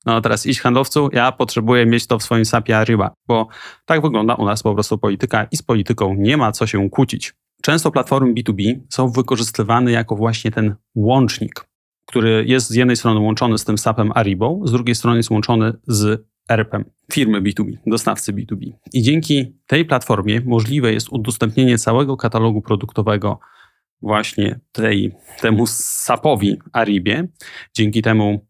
no 0.05 0.21
teraz 0.21 0.45
iść 0.45 0.59
handlowcu, 0.59 1.09
ja 1.13 1.31
potrzebuję 1.31 1.85
mieć 1.85 2.07
to 2.07 2.19
w 2.19 2.23
swoim 2.23 2.45
SAPie 2.45 2.77
Ariba, 2.77 3.13
bo 3.27 3.47
tak 3.85 4.01
wygląda 4.01 4.35
u 4.35 4.45
nas 4.45 4.63
po 4.63 4.73
prostu 4.73 4.97
polityka 4.97 5.47
i 5.51 5.57
z 5.57 5.61
polityką 5.61 6.15
nie 6.17 6.37
ma 6.37 6.51
co 6.51 6.67
się 6.67 6.89
kłócić. 6.89 7.33
Często 7.65 7.91
platformy 7.91 8.33
B2B 8.33 8.79
są 8.89 9.09
wykorzystywane 9.09 9.91
jako 9.91 10.15
właśnie 10.15 10.51
ten 10.51 10.75
łącznik, 10.95 11.65
który 12.05 12.45
jest 12.47 12.69
z 12.69 12.75
jednej 12.75 12.95
strony 12.95 13.19
łączony 13.19 13.57
z 13.57 13.65
tym 13.65 13.77
SAP-em 13.77 14.11
Aribo, 14.15 14.59
z 14.63 14.71
drugiej 14.71 14.95
strony 14.95 15.17
jest 15.17 15.29
łączony 15.29 15.73
z 15.87 16.25
ERP-em 16.49 16.85
firmy 17.13 17.41
B2B, 17.41 17.77
dostawcy 17.87 18.33
B2B. 18.33 18.71
I 18.93 19.01
dzięki 19.01 19.57
tej 19.67 19.85
platformie 19.85 20.41
możliwe 20.45 20.93
jest 20.93 21.09
udostępnienie 21.09 21.77
całego 21.77 22.17
katalogu 22.17 22.61
produktowego 22.61 23.39
właśnie 24.01 24.59
tej, 24.71 25.15
temu 25.41 25.67
SAP-owi 25.67 26.57
Aribie. 26.73 27.27
Dzięki 27.73 28.01
temu 28.01 28.47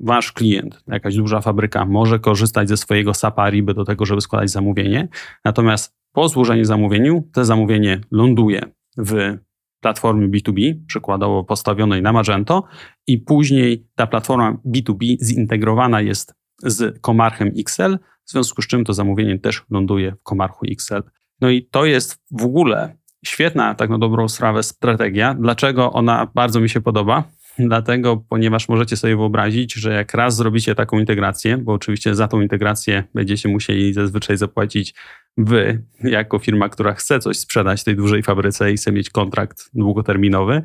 wasz 0.00 0.32
klient, 0.32 0.82
jakaś 0.88 1.16
duża 1.16 1.40
fabryka, 1.40 1.84
może 1.84 2.18
korzystać 2.18 2.68
ze 2.68 2.76
swojego 2.76 3.14
SAP-a 3.14 3.42
Ariby 3.42 3.74
do 3.74 3.84
tego, 3.84 4.06
żeby 4.06 4.20
składać 4.20 4.50
zamówienie. 4.50 5.08
Natomiast 5.44 6.01
po 6.12 6.28
złożeniu 6.28 6.64
zamówieniu, 6.64 7.28
to 7.32 7.44
zamówienie 7.44 8.00
ląduje 8.10 8.62
w 8.96 9.38
platformie 9.80 10.28
B2B, 10.28 10.74
przykładowo 10.86 11.44
postawionej 11.44 12.02
na 12.02 12.12
Magento, 12.12 12.64
i 13.06 13.18
później 13.18 13.86
ta 13.94 14.06
platforma 14.06 14.56
B2B 14.66 15.16
zintegrowana 15.24 16.00
jest 16.00 16.34
z 16.62 17.00
Komarchem 17.00 17.52
XL, 17.58 17.98
w 18.24 18.30
związku 18.30 18.62
z 18.62 18.66
czym 18.66 18.84
to 18.84 18.94
zamówienie 18.94 19.38
też 19.38 19.62
ląduje 19.70 20.12
w 20.12 20.22
Komarchu 20.22 20.66
XL. 20.70 21.02
No 21.40 21.50
i 21.50 21.66
to 21.66 21.84
jest 21.84 22.22
w 22.30 22.44
ogóle 22.44 22.96
świetna, 23.24 23.74
tak 23.74 23.90
na 23.90 23.98
dobrą 23.98 24.28
sprawę, 24.28 24.62
strategia. 24.62 25.34
Dlaczego 25.34 25.92
ona 25.92 26.30
bardzo 26.34 26.60
mi 26.60 26.68
się 26.68 26.80
podoba? 26.80 27.24
Dlatego, 27.58 28.16
ponieważ 28.28 28.68
możecie 28.68 28.96
sobie 28.96 29.16
wyobrazić, 29.16 29.74
że 29.74 29.92
jak 29.92 30.14
raz 30.14 30.36
zrobicie 30.36 30.74
taką 30.74 30.98
integrację, 30.98 31.58
bo 31.58 31.72
oczywiście 31.72 32.14
za 32.14 32.28
tą 32.28 32.40
integrację 32.40 33.04
będziecie 33.14 33.48
musieli 33.48 33.92
zazwyczaj 33.92 34.36
zapłacić 34.36 34.94
wy, 35.36 35.84
jako 36.04 36.38
firma, 36.38 36.68
która 36.68 36.94
chce 36.94 37.18
coś 37.18 37.38
sprzedać 37.38 37.84
tej 37.84 37.96
dużej 37.96 38.22
fabryce 38.22 38.72
i 38.72 38.76
chce 38.76 38.92
mieć 38.92 39.10
kontrakt 39.10 39.70
długoterminowy. 39.74 40.62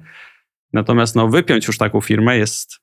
Natomiast 0.73 1.15
no, 1.15 1.27
wypiąć 1.27 1.67
już 1.67 1.77
taką 1.77 2.01
firmę 2.01 2.37
jest 2.37 2.79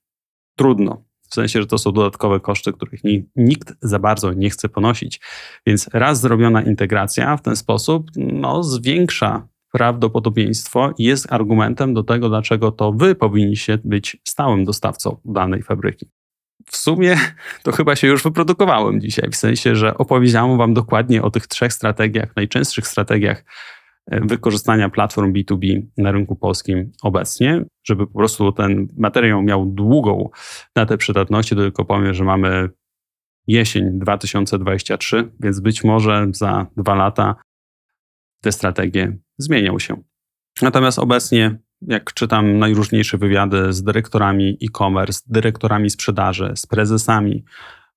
trudno. 0.57 1.05
W 1.31 1.35
sensie, 1.35 1.61
że 1.61 1.67
to 1.67 1.79
są 1.79 1.93
dodatkowe 1.93 2.41
koszty, 2.41 2.73
których 2.73 3.01
nikt 3.37 3.75
za 3.83 3.99
bardzo 3.99 4.33
nie 4.33 4.51
chce 4.51 4.69
ponosić. 4.69 5.21
Więc 5.67 5.89
raz 5.93 6.21
zrobiona 6.21 6.63
integracja 6.63 7.37
w 7.37 7.43
ten 7.43 7.57
sposób 7.57 8.11
no, 8.17 8.63
zwiększa 8.63 9.49
prawdopodobieństwo 9.73 10.95
i 10.99 11.05
jest 11.05 11.33
argumentem 11.33 11.95
do 11.95 12.03
tego, 12.03 12.29
dlaczego 12.29 12.73
to 12.73 12.93
wy 12.93 13.15
powinniście 13.15 13.79
być 13.85 14.17
stałym 14.29 14.65
dostawcą 14.65 15.17
danej 15.25 15.63
fabryki. 15.63 16.11
W 16.67 16.77
sumie 16.77 17.17
to 17.63 17.73
chyba 17.73 17.97
się 17.97 18.07
już 18.07 18.23
wyprodukowałem 18.23 19.01
dzisiaj, 19.01 19.31
w 19.31 19.37
sensie, 19.37 19.77
że 19.77 19.99
opowiedziałem 19.99 20.59
wam 20.59 20.75
dokładnie 20.75 21.23
o 21.23 21.31
tych 21.31 21.47
trzech 21.47 21.73
strategiach, 21.73 22.37
najczęstszych 22.37 22.87
strategiach 22.87 23.45
e, 24.11 24.21
wykorzystania 24.21 24.89
platform 24.89 25.33
B2B 25.33 25.83
na 25.99 26.13
rynku 26.13 26.37
polskim 26.37 26.93
obecnie, 27.03 27.65
żeby 27.85 28.07
po 28.07 28.19
prostu 28.19 28.53
ten 28.53 28.89
materiał 28.97 29.43
miał 29.43 29.67
długą 29.67 30.31
datę 30.77 30.99
przydatności, 30.99 31.57
tylko 31.57 31.85
powiem, 31.85 32.15
że 32.15 32.25
mamy 32.25 32.69
jesień 33.47 33.99
2023, 33.99 35.33
więc 35.41 35.61
być 35.61 35.85
może 35.85 36.27
za 36.31 36.67
dwa 36.77 36.95
lata 36.95 37.37
te 38.41 38.53
strategie 38.53 39.17
zmienią 39.39 39.79
się. 39.79 40.03
Natomiast 40.63 40.99
obecnie, 40.99 41.59
jak 41.83 42.15
czytam 42.15 42.59
najróżniejsze 42.59 43.19
wywiady 43.19 43.73
z 43.73 43.83
dyrektorami 43.83 44.59
e-commerce, 44.63 45.21
dyrektorami 45.27 45.91
sprzedaży, 45.91 46.53
z 46.57 46.67
prezesami 46.67 47.45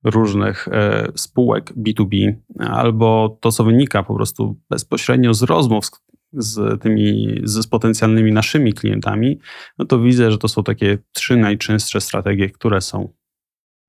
różnych 0.03 0.67
e, 0.67 1.11
spółek 1.15 1.73
B2B, 1.73 2.33
albo 2.59 3.37
to, 3.41 3.51
co 3.51 3.63
wynika 3.63 4.03
po 4.03 4.15
prostu 4.15 4.59
bezpośrednio 4.69 5.33
z 5.33 5.43
rozmów 5.43 5.85
z, 5.85 5.99
z 6.33 6.81
tymi, 6.81 7.39
z 7.43 7.67
potencjalnymi 7.67 8.31
naszymi 8.31 8.73
klientami, 8.73 9.39
no 9.77 9.85
to 9.85 9.99
widzę, 9.99 10.31
że 10.31 10.37
to 10.37 10.47
są 10.47 10.63
takie 10.63 10.97
trzy 11.13 11.37
najczęstsze 11.37 12.01
strategie, 12.01 12.49
które 12.49 12.81
są 12.81 13.13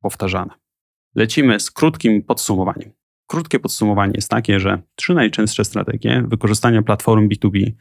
powtarzane. 0.02 0.50
Lecimy 1.14 1.60
z 1.60 1.70
krótkim 1.70 2.22
podsumowaniem. 2.22 2.90
Krótkie 3.26 3.58
podsumowanie 3.58 4.12
jest 4.14 4.30
takie, 4.30 4.60
że 4.60 4.82
trzy 4.94 5.14
najczęstsze 5.14 5.64
strategie 5.64 6.24
wykorzystania 6.28 6.82
platform 6.82 7.28
B2B 7.28 7.72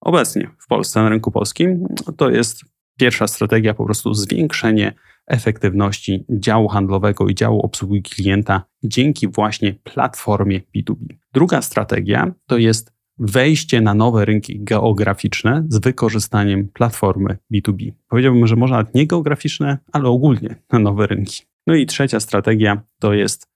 obecnie 0.00 0.50
w 0.58 0.66
Polsce, 0.66 1.02
na 1.02 1.08
rynku 1.08 1.30
polskim, 1.30 1.86
to 2.16 2.30
jest 2.30 2.64
pierwsza 2.98 3.26
strategia 3.26 3.74
po 3.74 3.84
prostu 3.84 4.14
zwiększenie 4.14 4.92
efektywności 5.26 6.24
działu 6.30 6.68
handlowego 6.68 7.28
i 7.28 7.34
działu 7.34 7.60
obsługi 7.60 8.02
klienta 8.02 8.64
dzięki 8.84 9.28
właśnie 9.28 9.74
platformie 9.74 10.60
B2B. 10.76 11.06
Druga 11.32 11.62
strategia 11.62 12.34
to 12.46 12.58
jest 12.58 12.96
wejście 13.18 13.80
na 13.80 13.94
nowe 13.94 14.24
rynki 14.24 14.64
geograficzne 14.64 15.64
z 15.68 15.78
wykorzystaniem 15.78 16.68
platformy 16.68 17.38
B2B. 17.54 17.92
Powiedziałbym, 18.08 18.46
że 18.46 18.56
może 18.56 18.74
nawet 18.74 18.94
nie 18.94 19.06
geograficzne, 19.06 19.78
ale 19.92 20.08
ogólnie 20.08 20.56
na 20.72 20.78
nowe 20.78 21.06
rynki. 21.06 21.42
No 21.66 21.74
i 21.74 21.86
trzecia 21.86 22.20
strategia 22.20 22.82
to 23.00 23.14
jest 23.14 23.48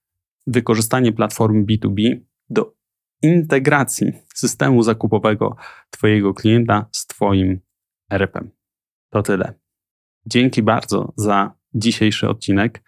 wykorzystanie 0.46 1.12
platformy 1.12 1.64
B2B 1.64 2.20
do 2.50 2.79
integracji 3.22 4.12
systemu 4.34 4.82
zakupowego 4.82 5.56
Twojego 5.90 6.34
klienta 6.34 6.86
z 6.92 7.06
Twoim 7.06 7.60
RP. 8.10 8.40
To 9.10 9.22
tyle. 9.22 9.54
Dzięki 10.26 10.62
bardzo 10.62 11.12
za 11.16 11.54
dzisiejszy 11.74 12.28
odcinek. 12.28 12.82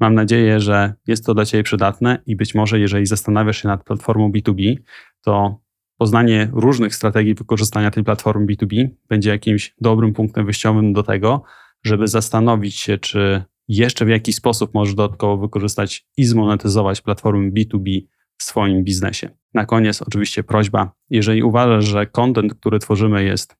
Mam 0.00 0.14
nadzieję, 0.14 0.60
że 0.60 0.94
jest 1.06 1.26
to 1.26 1.34
dla 1.34 1.44
Ciebie 1.44 1.62
przydatne 1.62 2.22
i 2.26 2.36
być 2.36 2.54
może, 2.54 2.80
jeżeli 2.80 3.06
zastanawiasz 3.06 3.62
się 3.62 3.68
nad 3.68 3.84
platformą 3.84 4.30
B2B, 4.30 4.76
to 5.20 5.60
poznanie 5.98 6.50
różnych 6.52 6.94
strategii 6.94 7.34
wykorzystania 7.34 7.90
tej 7.90 8.04
platformy 8.04 8.46
B2B 8.46 8.88
będzie 9.08 9.30
jakimś 9.30 9.74
dobrym 9.80 10.12
punktem 10.12 10.44
wyjściowym 10.44 10.92
do 10.92 11.02
tego, 11.02 11.42
żeby 11.82 12.08
zastanowić 12.08 12.76
się, 12.76 12.98
czy 12.98 13.44
jeszcze 13.68 14.04
w 14.04 14.08
jakiś 14.08 14.36
sposób 14.36 14.74
możesz 14.74 14.94
dodatkowo 14.94 15.36
wykorzystać 15.36 16.06
i 16.16 16.24
zmonetyzować 16.24 17.00
platformę 17.00 17.50
B2B 17.50 18.00
w 18.42 18.44
swoim 18.44 18.84
biznesie. 18.84 19.30
Na 19.54 19.66
koniec 19.66 20.02
oczywiście 20.02 20.44
prośba, 20.44 20.92
jeżeli 21.10 21.42
uważasz, 21.42 21.84
że 21.84 22.06
content, 22.06 22.54
który 22.54 22.78
tworzymy 22.78 23.24
jest 23.24 23.56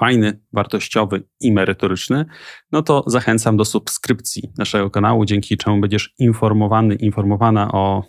fajny, 0.00 0.40
wartościowy 0.52 1.22
i 1.40 1.52
merytoryczny, 1.52 2.24
no 2.72 2.82
to 2.82 3.04
zachęcam 3.06 3.56
do 3.56 3.64
subskrypcji 3.64 4.52
naszego 4.58 4.90
kanału, 4.90 5.24
dzięki 5.24 5.56
czemu 5.56 5.80
będziesz 5.80 6.14
informowany, 6.18 6.94
informowana 6.94 7.72
o 7.72 8.04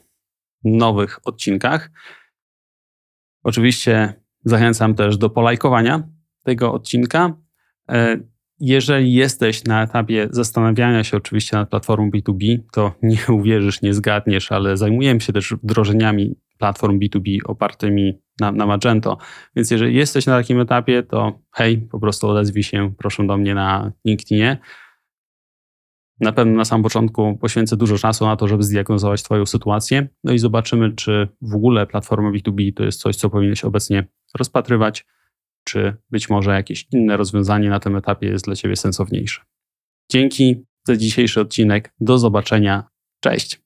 nowych 0.63 1.19
odcinkach. 1.27 1.91
Oczywiście 3.43 4.21
zachęcam 4.45 4.95
też 4.95 5.17
do 5.17 5.29
polajkowania 5.29 6.09
tego 6.43 6.73
odcinka. 6.73 7.37
Jeżeli 8.59 9.13
jesteś 9.13 9.63
na 9.63 9.83
etapie 9.83 10.27
zastanawiania 10.31 11.03
się 11.03 11.17
oczywiście 11.17 11.57
nad 11.57 11.69
platformą 11.69 12.09
B2B, 12.09 12.57
to 12.71 12.93
nie 13.03 13.17
uwierzysz, 13.39 13.81
nie 13.81 13.93
zgadniesz, 13.93 14.51
ale 14.51 14.77
zajmujemy 14.77 15.21
się 15.21 15.33
też 15.33 15.53
wdrożeniami 15.63 16.35
platform 16.57 16.99
B2B 16.99 17.37
opartymi 17.45 18.19
na, 18.39 18.51
na 18.51 18.65
Magento. 18.65 19.17
Więc 19.55 19.71
jeżeli 19.71 19.95
jesteś 19.95 20.25
na 20.25 20.37
takim 20.37 20.59
etapie, 20.59 21.03
to 21.03 21.39
hej, 21.51 21.77
po 21.77 21.99
prostu 21.99 22.27
odezwij 22.27 22.63
się, 22.63 22.93
proszę 22.97 23.27
do 23.27 23.37
mnie 23.37 23.55
na 23.55 23.91
LinkedInie. 24.05 24.57
Na 26.19 26.31
pewno 26.31 26.53
na 26.53 26.65
samym 26.65 26.83
początku 26.83 27.37
poświęcę 27.37 27.77
dużo 27.77 27.97
czasu 27.97 28.25
na 28.25 28.35
to, 28.35 28.47
żeby 28.47 28.63
zdiagnozować 28.63 29.23
Twoją 29.23 29.45
sytuację. 29.45 30.07
No 30.23 30.33
i 30.33 30.39
zobaczymy, 30.39 30.91
czy 30.91 31.27
w 31.41 31.55
ogóle 31.55 31.87
platforma 31.87 32.31
B2B 32.31 32.73
to 32.73 32.83
jest 32.83 33.01
coś, 33.01 33.15
co 33.15 33.29
powinieneś 33.29 33.63
obecnie 33.63 34.07
rozpatrywać, 34.37 35.05
czy 35.67 35.97
być 36.11 36.29
może 36.29 36.51
jakieś 36.51 36.87
inne 36.91 37.17
rozwiązanie 37.17 37.69
na 37.69 37.79
tym 37.79 37.95
etapie 37.95 38.27
jest 38.27 38.45
dla 38.45 38.55
Ciebie 38.55 38.75
sensowniejsze. 38.75 39.41
Dzięki 40.11 40.65
za 40.87 40.97
dzisiejszy 40.97 41.41
odcinek. 41.41 41.93
Do 41.99 42.17
zobaczenia. 42.17 42.83
Cześć. 43.23 43.61